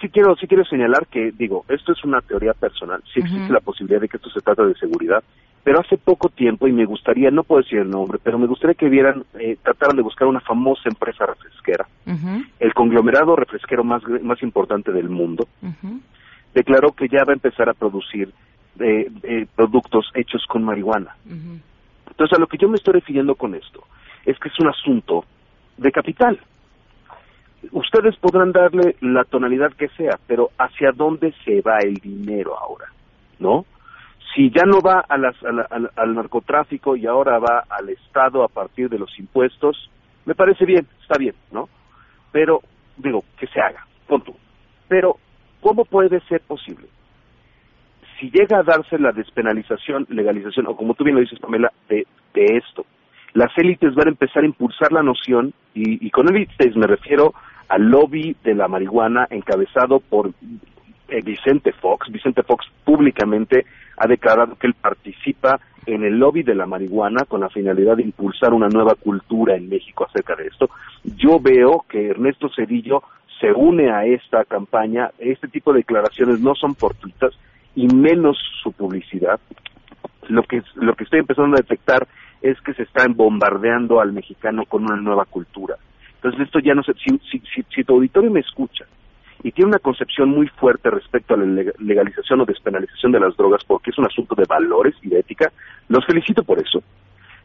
[0.00, 3.60] sí, quiero sí quiero señalar que digo, esto es una teoría personal, sí existe la
[3.60, 5.24] posibilidad de que esto se trata de seguridad,
[5.64, 8.74] pero hace poco tiempo, y me gustaría, no puedo decir el nombre, pero me gustaría
[8.74, 11.86] que vieran, eh, trataran de buscar una famosa empresa refresquera,
[12.60, 15.48] el conglomerado refresquero más, más importante del mundo,
[16.54, 18.32] declaró que ya va a empezar a producir
[18.80, 21.16] eh, eh, productos hechos con marihuana.
[22.08, 23.84] Entonces, a lo que yo me estoy refiriendo con esto
[24.26, 25.24] es que es un asunto
[25.76, 26.38] de capital.
[27.72, 32.86] Ustedes podrán darle la tonalidad que sea, pero ¿hacia dónde se va el dinero ahora?
[33.38, 33.64] ¿No?
[34.34, 39.18] si ya no va al narcotráfico y ahora va al Estado a partir de los
[39.18, 39.90] impuestos,
[40.26, 41.68] me parece bien, está bien, ¿no?
[42.30, 42.60] Pero,
[42.96, 44.34] digo, que se haga, punto.
[44.86, 45.16] Pero,
[45.60, 46.86] ¿cómo puede ser posible?
[48.20, 52.06] Si llega a darse la despenalización, legalización, o como tú bien lo dices, Pamela, de,
[52.34, 52.84] esto,
[53.34, 57.34] las élites van a empezar a impulsar la noción, y, y con élites me refiero
[57.68, 60.30] al lobby de la marihuana encabezado por
[61.08, 62.10] eh, Vicente Fox.
[62.10, 67.40] Vicente Fox públicamente ha declarado que él participa en el lobby de la marihuana con
[67.40, 70.68] la finalidad de impulsar una nueva cultura en México acerca de esto.
[71.16, 73.02] Yo veo que Ernesto Cedillo
[73.40, 75.10] se une a esta campaña.
[75.18, 77.32] Este tipo de declaraciones no son fortuitas
[77.74, 79.40] y menos su publicidad.
[80.28, 82.06] Lo que, lo que estoy empezando a detectar
[82.42, 85.76] es que se está bombardeando al mexicano con una nueva cultura.
[86.16, 88.84] Entonces esto ya no sé, si, si, si tu auditorio me escucha
[89.42, 93.62] y tiene una concepción muy fuerte respecto a la legalización o despenalización de las drogas
[93.64, 95.52] porque es un asunto de valores y de ética.
[95.88, 96.82] Los felicito por eso,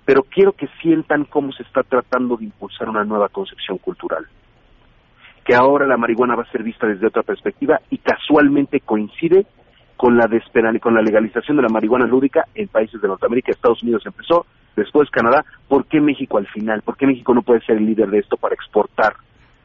[0.05, 4.25] pero quiero que sientan cómo se está tratando de impulsar una nueva concepción cultural.
[5.45, 9.45] Que ahora la marihuana va a ser vista desde otra perspectiva y casualmente coincide
[10.03, 13.81] con la despenal con la legalización de la marihuana lúdica en países de Norteamérica, Estados
[13.83, 16.81] Unidos empezó, después Canadá, ¿por qué México al final?
[16.81, 19.15] ¿Por qué México no puede ser el líder de esto para exportar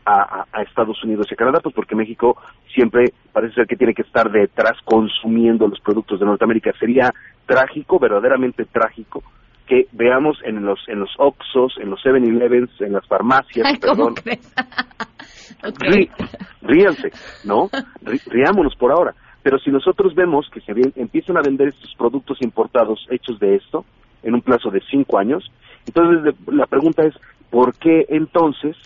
[0.06, 2.40] a, Estados Unidos y a Canadá, pues porque México
[2.72, 6.72] siempre parece ser que tiene que estar detrás consumiendo los productos de Norteamérica.
[6.78, 7.12] Sería
[7.44, 9.24] trágico, verdaderamente trágico,
[9.66, 14.14] que veamos en los en los Oxos, en los 7-Elevens, en las farmacias, perdón.
[16.62, 17.10] ríanse,
[17.44, 17.68] ¿no?
[18.30, 19.16] riámonos por ahora.
[19.42, 23.84] Pero si nosotros vemos que se empiezan a vender estos productos importados hechos de esto
[24.22, 25.50] en un plazo de cinco años,
[25.86, 27.14] entonces la pregunta es,
[27.50, 28.76] ¿por qué entonces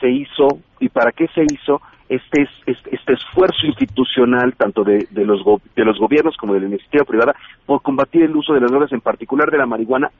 [0.00, 0.48] se hizo
[0.80, 5.40] y para qué se hizo este, este, este esfuerzo institucional tanto de, de, los
[5.76, 7.34] de los gobiernos como de la iniciativa privada
[7.66, 10.10] por combatir el uso de las drogas, en particular de la marihuana,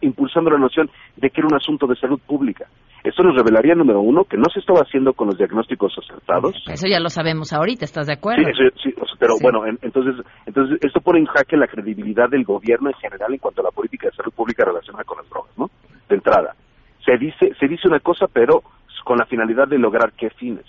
[0.00, 2.66] impulsando la noción de que era un asunto de salud pública.
[3.04, 6.56] Esto nos revelaría, número uno, que no se estaba haciendo con los diagnósticos acertados.
[6.66, 8.42] Eso ya lo sabemos ahorita, ¿estás de acuerdo?
[8.82, 13.32] Sí, pero bueno, entonces, entonces esto pone en jaque la credibilidad del gobierno en general
[13.32, 15.70] en cuanto a la política de salud pública relacionada con las drogas, ¿no?
[16.08, 16.56] De entrada.
[17.04, 18.62] Se dice, se dice una cosa, pero
[19.06, 20.64] con la finalidad de lograr qué fines.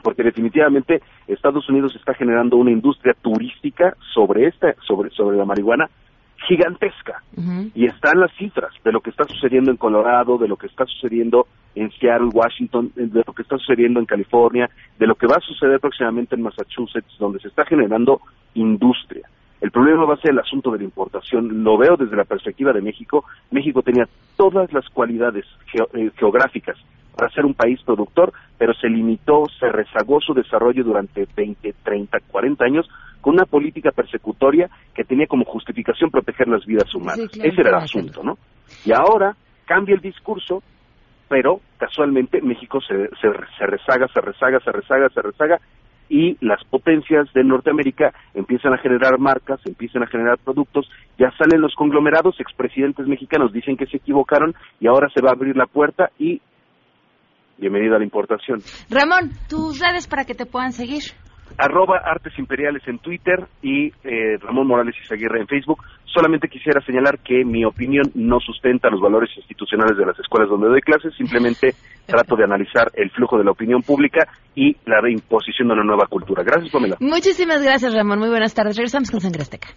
[0.00, 5.90] Porque definitivamente Estados Unidos está generando una industria turística sobre esta, sobre, sobre la marihuana
[6.46, 7.24] gigantesca.
[7.74, 10.86] Y están las cifras de lo que está sucediendo en Colorado, de lo que está
[10.86, 15.34] sucediendo en Seattle, Washington, de lo que está sucediendo en California, de lo que va
[15.34, 18.20] a suceder próximamente en Massachusetts, donde se está generando
[18.54, 19.28] industria.
[19.60, 21.64] El problema va a ser el asunto de la importación.
[21.64, 23.24] Lo veo desde la perspectiva de México.
[23.50, 26.76] México tenía todas las cualidades eh, geográficas
[27.16, 32.18] para ser un país productor, pero se limitó, se rezagó su desarrollo durante 20, 30,
[32.30, 32.88] 40 años
[33.20, 37.28] con una política persecutoria que tenía como justificación proteger las vidas humanas.
[37.32, 38.38] Ese era el asunto, ¿no?
[38.84, 40.62] Y ahora cambia el discurso,
[41.28, 43.28] pero casualmente México se, se,
[43.58, 45.60] se rezaga, se rezaga, se rezaga, se rezaga,
[46.08, 50.88] y las potencias de Norteamérica empiezan a generar marcas, empiezan a generar productos,
[51.18, 55.34] ya salen los conglomerados, expresidentes mexicanos dicen que se equivocaron y ahora se va a
[55.34, 56.40] abrir la puerta y
[57.58, 58.60] bienvenida a la importación.
[58.90, 61.02] Ramón, tus redes para que te puedan seguir.
[61.58, 65.82] arroba Artes Imperiales en Twitter y eh, Ramón Morales Izaguirre en Facebook.
[66.04, 70.68] Solamente quisiera señalar que mi opinión no sustenta los valores institucionales de las escuelas donde
[70.68, 71.74] doy clases, simplemente
[72.06, 76.06] trato de analizar el flujo de la opinión pública y la reimposición de una nueva
[76.08, 76.42] cultura.
[76.42, 76.96] Gracias, Pamela.
[77.00, 78.18] Muchísimas gracias, Ramón.
[78.18, 78.76] Muy buenas tardes.
[78.76, 79.68] Regresamos con Sangre Azteca.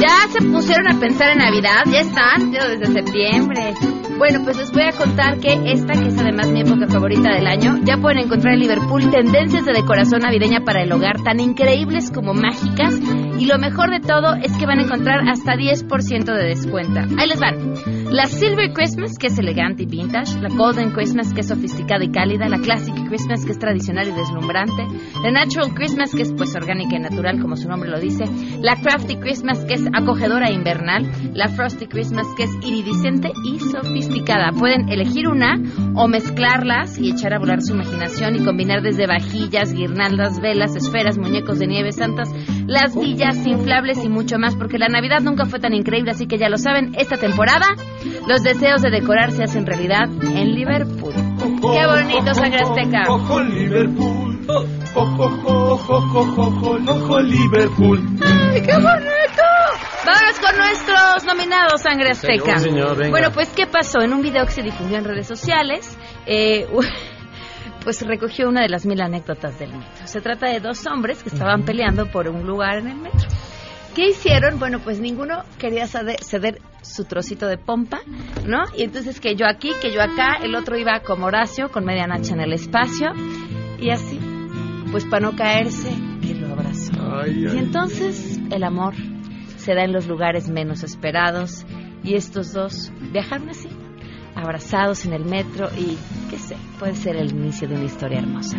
[0.00, 3.74] Ya se pusieron a pensar en Navidad, ya están, yo desde septiembre.
[4.18, 7.46] Bueno, pues les voy a contar que esta, que es además mi época favorita del
[7.46, 12.10] año, ya pueden encontrar en Liverpool tendencias de decoración navideña para el hogar tan increíbles
[12.10, 12.98] como mágicas.
[13.38, 17.00] Y lo mejor de todo es que van a encontrar hasta 10% de descuento.
[17.16, 17.74] Ahí les van.
[18.10, 20.40] La Silver Christmas, que es elegante y vintage.
[20.40, 22.48] La Golden Christmas, que es sofisticada y cálida.
[22.48, 24.82] La Classic Christmas, que es tradicional y deslumbrante.
[25.22, 28.24] La Natural Christmas, que es pues orgánica y natural, como su nombre lo dice.
[28.62, 31.06] La Crafty Christmas, que es acogedora e invernal.
[31.34, 34.52] La Frosty Christmas, que es iridiscente y sofisticada.
[34.52, 35.60] Pueden elegir una
[35.94, 41.18] o mezclarlas y echar a volar su imaginación y combinar desde vajillas, guirnaldas, velas, esferas,
[41.18, 42.30] muñecos de nieve, santas,
[42.66, 46.38] las villas inflables y mucho más, porque la Navidad nunca fue tan increíble, así que
[46.38, 47.66] ya lo saben, esta temporada
[48.26, 51.14] los deseos de decorar se hacen realidad en Liverpool.
[51.60, 53.04] ¡Qué bonito, Sangre Azteca!
[53.08, 54.46] Ojo Liverpool,
[56.86, 58.00] ojo, Liverpool.
[58.22, 59.42] ¡Ay, qué bonito!
[60.06, 62.58] Vámonos con nuestros nominados, Sangre Azteca.
[62.58, 63.10] Señor, señor, venga.
[63.10, 64.00] Bueno, pues, ¿qué pasó?
[64.00, 66.66] En un video que se difundió en redes sociales, eh,
[67.84, 70.06] pues recogió una de las mil anécdotas del metro.
[70.06, 73.28] Se trata de dos hombres que estaban peleando por un lugar en el metro.
[73.94, 74.58] ¿Qué hicieron?
[74.58, 78.00] Bueno, pues ninguno quería ceder, su trocito de pompa,
[78.46, 78.58] ¿no?
[78.76, 82.06] Y entonces que yo aquí, que yo acá, el otro iba como Horacio, con media
[82.06, 83.08] nacha en el espacio,
[83.80, 84.20] y así,
[84.90, 85.90] pues para no caerse,
[86.22, 87.26] que lo abrazó.
[87.26, 88.94] Y entonces el amor
[89.56, 91.66] se da en los lugares menos esperados,
[92.04, 93.68] y estos dos viajaron así,
[94.36, 95.98] abrazados en el metro, y
[96.30, 98.58] qué sé, puede ser el inicio de una historia hermosa.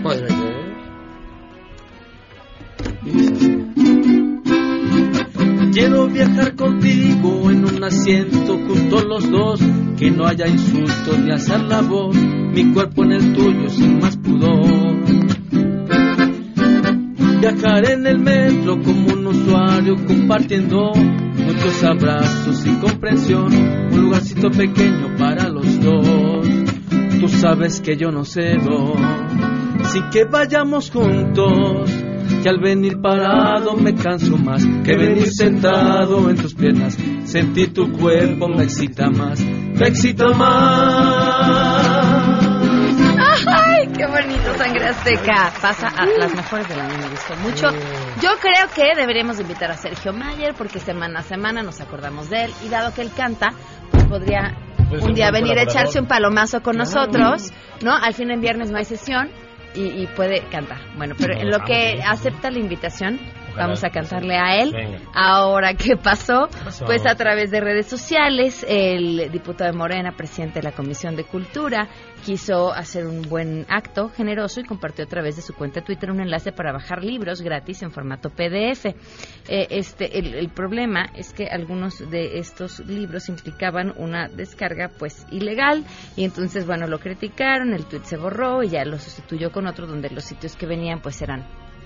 [5.72, 9.62] Quiero viajar contigo en un asiento juntos los dos,
[9.98, 14.18] que no haya insultos ni hacer la voz, mi cuerpo en el tuyo sin más
[14.18, 15.00] pudor.
[17.40, 23.54] Viajar en el metro como un usuario compartiendo muchos abrazos y comprensión,
[23.92, 26.48] un lugarcito pequeño para los dos.
[27.20, 28.96] Tú sabes que yo no cedo,
[29.84, 32.09] sin que vayamos juntos.
[32.44, 36.98] Que al venir parado me canso más que venir sentado en tus piernas.
[37.26, 41.90] Sentir tu cuerpo me excita más, me excita más.
[43.48, 45.52] ¡Ay, qué bonito, Sangre Azteca!
[45.62, 47.68] Pasa a las mejores del año, me gustó mucho.
[48.22, 52.46] Yo creo que deberíamos invitar a Sergio Mayer porque semana a semana nos acordamos de
[52.46, 53.50] él y dado que él canta,
[53.92, 54.56] pues podría
[54.90, 56.90] Pues un día venir a echarse un palomazo con Claro.
[56.90, 57.52] nosotros,
[57.84, 57.94] ¿no?
[57.96, 59.30] Al fin en viernes no hay sesión
[59.76, 60.80] y, y puede cantar.
[60.98, 63.20] Bueno, pero en lo que acepta la invitación,
[63.50, 63.68] Ojalá.
[63.68, 64.72] vamos a cantarle a él.
[64.72, 65.00] Venga.
[65.14, 66.50] Ahora, ¿qué pasó?
[66.64, 66.86] pasó?
[66.86, 71.24] Pues a través de redes sociales, el diputado de Morena, presidente de la Comisión de
[71.24, 71.88] Cultura,
[72.26, 76.20] quiso hacer un buen acto generoso y compartió a través de su cuenta Twitter un
[76.20, 78.86] enlace para bajar libros gratis en formato PDF.
[78.86, 85.26] Eh, este, el, el problema es que algunos de estos libros implicaban una descarga pues
[85.32, 85.84] ilegal
[86.16, 89.88] y entonces bueno lo criticaron, el tweet se borró y ya lo sustituyó con otro
[89.88, 91.46] donde los sitios que venían pues eran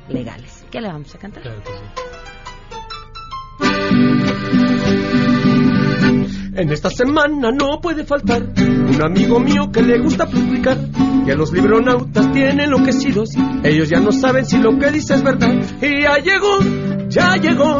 [0.10, 0.66] legales.
[0.72, 1.44] ¿Qué le vamos a cantar?
[6.56, 10.78] En esta semana no puede faltar un amigo mío que le gusta publicar.
[11.26, 13.30] Y a los libronautas tienen enloquecidos.
[13.64, 15.56] Ellos ya no saben si lo que dice es verdad.
[15.82, 16.60] Y ya llegó,
[17.08, 17.80] ya llegó,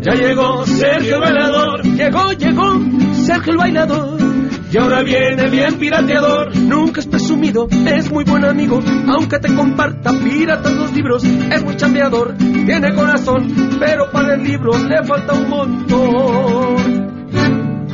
[0.00, 1.82] ya llegó Sergio el bailador.
[1.84, 4.43] Llegó, llegó Sergio el bailador.
[4.74, 6.56] Y ahora viene bien pirateador.
[6.56, 8.80] Nunca es presumido, es muy buen amigo.
[9.06, 12.34] Aunque te comparta piratas los libros, es muy chambeador.
[12.36, 17.13] Tiene corazón, pero para el libro le falta un montón.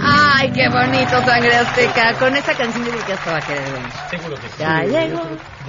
[0.03, 2.14] Ay, qué bonito, sangre azteca.
[2.18, 3.88] Con esta canción yo creo que hasta va a querer venir.
[4.11, 4.55] Seguro que sí.
[4.59, 5.22] Ya llegó,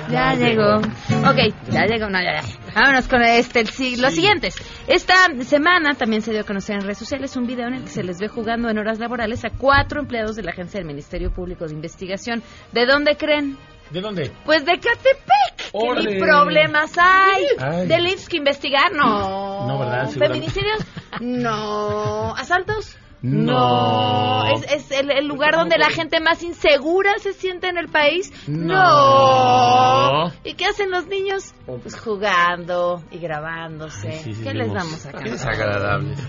[0.09, 0.77] ya llegó.
[0.77, 2.43] Ok, ya llegó, no, ya, ya.
[2.73, 4.55] Vámonos con este, si- los siguientes.
[4.88, 7.89] Esta semana también se dio a conocer en redes sociales un video en el que
[7.89, 11.32] se les ve jugando en horas laborales a cuatro empleados de la Agencia del Ministerio
[11.32, 12.41] Público de Investigación.
[12.71, 13.57] ¿De dónde creen?
[13.89, 14.32] ¿De dónde?
[14.45, 15.57] Pues de Catepec.
[15.57, 16.13] ¿Qué Órale.
[16.15, 17.43] ni problemas hay?
[17.59, 17.88] Ay.
[17.88, 18.93] ¿De que investigar?
[18.93, 19.67] No.
[19.67, 20.09] No.
[20.09, 20.79] ¿Feminicidios?
[21.19, 22.34] No.
[22.38, 22.97] ¿Asaltos?
[23.22, 24.47] No.
[24.53, 28.32] ¿Es, es el, el lugar donde la gente más insegura se siente en el país?
[28.47, 30.32] No.
[30.43, 31.53] ¿Y qué hacen los niños?
[31.65, 34.11] Pues jugando y grabándose.
[34.24, 34.84] Sí, sí, ¿Qué les vemos.
[34.84, 35.19] damos acá?
[35.24, 36.19] Qué desagradables.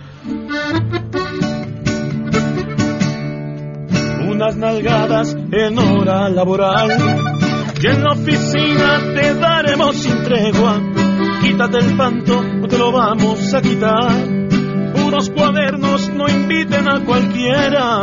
[4.29, 6.91] unas nalgadas en hora laboral.
[7.83, 10.81] Y en la oficina te daremos sin tregua.
[11.43, 14.42] Quítate el panto o te lo vamos a quitar.
[15.13, 18.01] Unos cuadernos no inviten a cualquiera.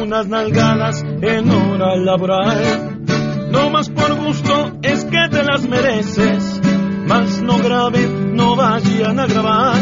[0.00, 3.02] Unas nalgadas en hora laboral.
[3.50, 6.60] No más por gusto es que te las mereces.
[7.08, 9.80] Más no grave, no vayan a grabar.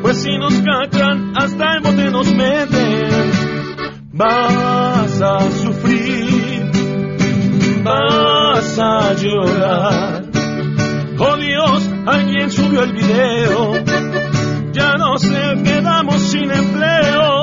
[0.00, 3.48] Pues si nos cachan, hasta el bote nos meten
[4.18, 6.70] vas a sufrir,
[7.82, 10.24] vas a llorar.
[11.18, 13.74] Oh Dios, alguien subió el video,
[14.78, 17.42] ya no sé, quedamos sin empleo.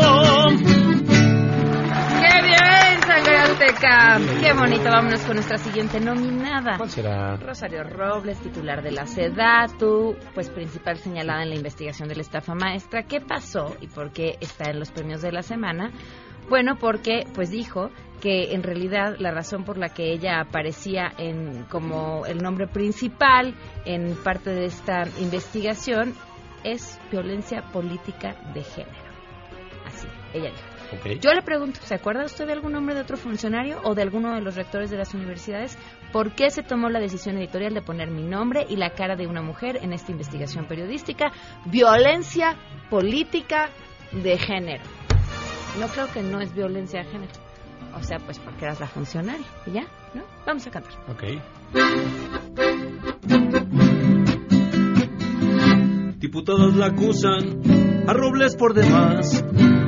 [2.21, 4.19] ¡Qué bien, sangre azteca!
[4.39, 4.83] ¡Qué bonito!
[4.86, 6.77] Vámonos con nuestra siguiente nominada.
[6.77, 7.36] ¿Cuál será?
[7.38, 12.55] Rosario Robles, titular de la SEDATU, pues principal señalada en la investigación de la estafa
[12.55, 13.03] maestra.
[13.03, 15.91] ¿Qué pasó y por qué está en los premios de la semana?
[16.49, 17.89] Bueno, porque pues dijo
[18.21, 23.55] que en realidad la razón por la que ella aparecía en como el nombre principal
[23.83, 26.13] en parte de esta investigación
[26.66, 29.05] es violencia política de género.
[29.86, 30.76] Así, ella dijo.
[31.22, 34.34] Yo le pregunto, ¿se acuerda usted de algún nombre de otro funcionario o de alguno
[34.36, 35.78] de los rectores de las universidades?
[36.11, 39.28] ¿Por qué se tomó la decisión editorial de poner mi nombre y la cara de
[39.28, 41.32] una mujer en esta investigación periodística?
[41.66, 42.55] Violencia
[42.89, 43.70] política
[44.11, 44.84] de género.
[45.80, 47.34] No creo que no es violencia de género.
[47.95, 49.45] O sea, pues porque eras la funcionaria.
[49.66, 49.86] ¿Y ya?
[50.13, 50.24] ¿No?
[50.45, 50.93] Vamos a cantar.
[51.09, 51.24] Ok.
[56.26, 57.61] Diputados la acusan
[58.07, 59.45] a Robles por demás.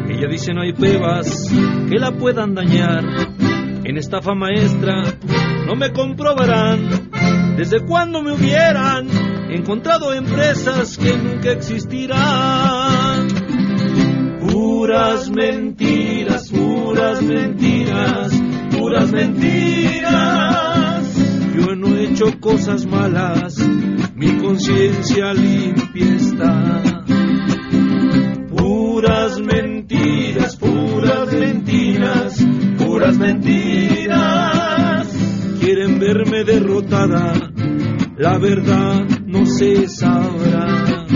[0.07, 1.49] Ella dice no hay pruebas
[1.89, 3.03] que la puedan dañar.
[3.83, 5.01] En estafa maestra
[5.65, 7.09] no me comprobarán
[7.57, 9.07] desde cuándo me hubieran
[9.49, 13.29] encontrado empresas que nunca existirán.
[14.39, 18.31] Puras mentiras, puras mentiras,
[18.77, 20.66] puras mentiras.
[21.57, 23.57] Yo no he hecho cosas malas,
[24.13, 26.83] mi conciencia limpia está.
[28.55, 32.45] Puras mentiras, puras mentiras,
[32.77, 35.07] puras mentiras.
[35.59, 37.33] Quieren verme derrotada,
[38.17, 41.07] la verdad no se sabrá.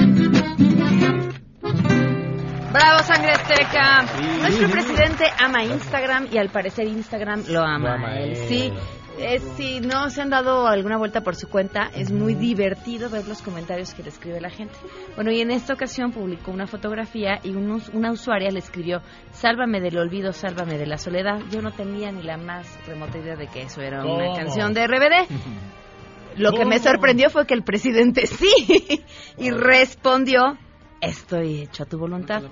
[2.74, 4.06] ¡Bravo, sangre azteca!
[4.42, 7.90] Nuestro presidente ama Instagram y al parecer Instagram lo ama.
[7.90, 8.36] Lo ama él.
[8.48, 8.74] Sí,
[9.22, 13.28] es, si no se han dado alguna vuelta por su cuenta, es muy divertido ver
[13.28, 14.74] los comentarios que le escribe la gente.
[15.16, 19.02] Bueno, y en esta ocasión publicó una fotografía y un una usuaria le escribió,
[19.32, 21.40] sálvame del olvido, sálvame de la soledad.
[21.52, 24.88] Yo no tenía ni la más remota idea de que eso era una canción de
[24.88, 25.30] RBD.
[26.38, 29.04] Lo que me sorprendió fue que el presidente sí.
[29.38, 30.58] y respondió,
[31.02, 32.44] estoy hecho a tu voluntad.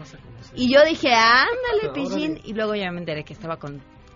[0.56, 2.40] Y yo dije, ándale, Pillín.
[2.44, 3.58] Y luego ya me enteré que estaba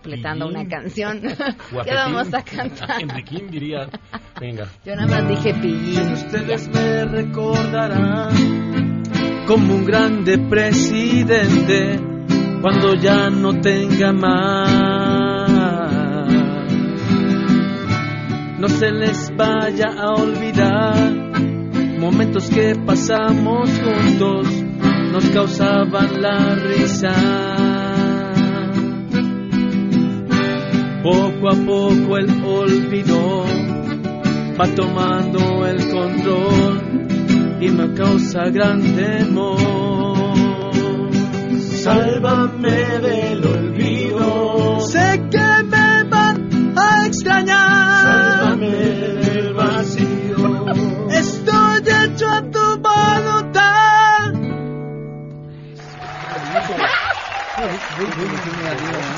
[0.04, 0.60] completando Pillín.
[0.60, 1.20] una canción.
[1.84, 3.00] ¿Qué vamos a cantar?
[3.02, 3.88] Enriquín diría.
[4.38, 4.68] Venga.
[4.84, 6.12] Yo nada más dije Pillín.
[6.12, 8.32] Ustedes me recordarán
[9.46, 11.98] como un grande presidente
[12.60, 15.50] cuando ya no tenga más.
[18.58, 21.12] No se les vaya a olvidar
[21.98, 24.46] momentos que pasamos juntos
[25.12, 27.73] nos causaban la risa.
[31.04, 33.44] Poco a poco el olvido
[34.58, 40.16] va tomando el control y me causa gran temor.
[41.60, 43.93] Sálvame del olvido.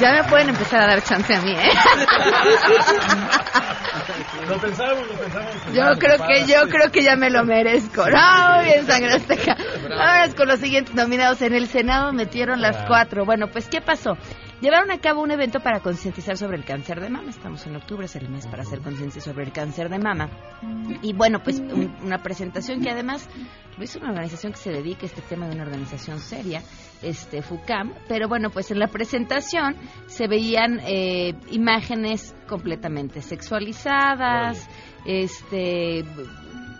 [0.01, 1.71] Ya me pueden empezar a dar chance a mí, ¿eh?
[4.49, 5.53] Lo pensamos, lo pensamos.
[5.73, 8.09] Yo creo que yo creo que ya me lo merezco.
[8.09, 9.57] No, bien, sangre azteca.
[9.91, 11.41] Ahora es con los siguientes nominados.
[11.43, 12.85] En el Senado metieron las Ah.
[12.87, 13.25] cuatro.
[13.25, 14.17] Bueno, pues, ¿qué pasó?
[14.61, 17.31] Llevaron a cabo un evento para concientizar sobre el cáncer de mama.
[17.31, 20.29] Estamos en octubre, es el mes para hacer conciencia sobre el cáncer de mama.
[21.03, 23.29] Y bueno, pues un- una presentación que además
[23.77, 26.63] lo hizo una organización que se dedica a este tema de una organización seria,
[27.03, 27.93] este FUCAM.
[28.09, 29.77] Pero bueno, pues en la presentación
[30.07, 34.69] se veían eh, imágenes completamente sexualizadas,
[35.05, 36.05] este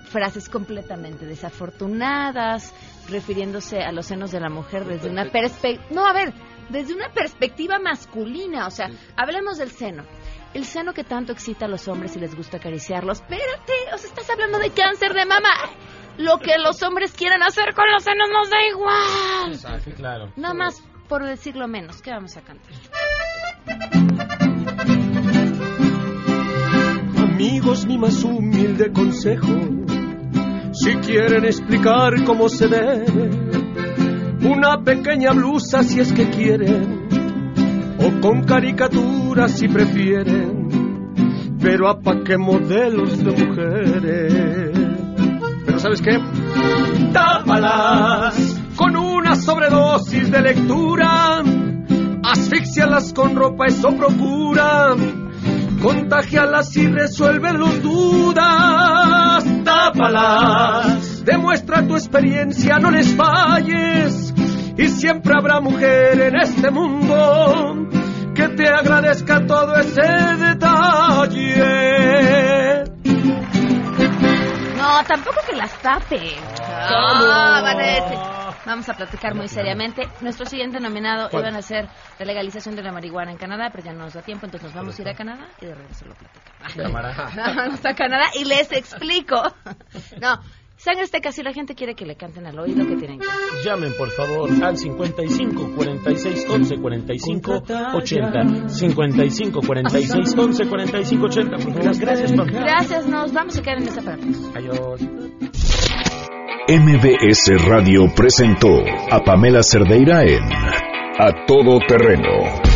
[0.07, 2.73] frases completamente desafortunadas,
[3.11, 5.85] refiriéndose a los senos de la mujer desde una perspectiva...
[5.91, 6.33] No, a ver,
[6.69, 10.05] desde una perspectiva masculina, o sea, hablemos del seno.
[10.55, 13.13] El seno que tanto excita a los hombres y les gusta acariciarlo.
[13.13, 15.51] Espérate, o sea, estás hablando de cáncer de mama.
[16.17, 19.81] Lo que los hombres quieran hacer con los senos nos da igual.
[19.83, 20.33] Sí, claro.
[20.37, 22.03] Nada más por decirlo menos.
[22.03, 22.73] ¿Qué vamos a cantar?
[27.19, 29.53] Amigos, mi más humilde consejo,
[30.73, 33.31] si quieren explicar cómo se debe,
[34.43, 37.09] una pequeña blusa si es que quieren,
[37.99, 44.71] o con caricaturas si prefieren, pero a pa' qué modelos de mujeres.
[45.65, 46.19] Pero ¿sabes qué?
[47.13, 51.43] Tápalas con una sobredosis de lectura,
[52.23, 54.95] asfixialas con ropa, eso procura.
[55.83, 59.45] Contagialas y resuelve los dudas.
[59.65, 61.06] Tápalas.
[61.27, 64.33] Demuestra tu experiencia, no les falles.
[64.79, 67.89] Y siempre habrá mujer en este mundo
[68.35, 70.03] que te agradezca todo ese
[70.39, 71.65] detalle.
[74.77, 76.37] No, tampoco que las tape.
[76.63, 78.19] Ah, van a decir-
[78.67, 80.09] Vamos a platicar muy seriamente.
[80.21, 81.43] Nuestro siguiente nominado ¿Cuál?
[81.45, 84.23] iban a ser la legalización de la marihuana en Canadá, pero ya no nos da
[84.23, 86.75] tiempo, entonces nos vamos a ir a Canadá y de regreso lo platicamos.
[86.75, 87.31] Cámara.
[87.57, 89.41] Vamos a Canadá y les explico.
[90.21, 90.41] No,
[90.87, 93.65] Sangre Azteca, si la gente quiere que le canten al oído, que tienen que hacer?
[93.65, 97.63] Llamen por favor al 55 46 11 45
[97.93, 98.69] 80.
[98.69, 101.51] 55 46 11 45 80.
[101.57, 102.61] Por favor, gracias, Pamela.
[102.61, 104.17] Gracias, nos vamos a quedar en esa para
[104.55, 105.01] Adiós.
[106.69, 108.69] MBS Radio presentó
[109.11, 110.45] a Pamela Cerdeira en
[111.19, 112.76] A Todo Terreno.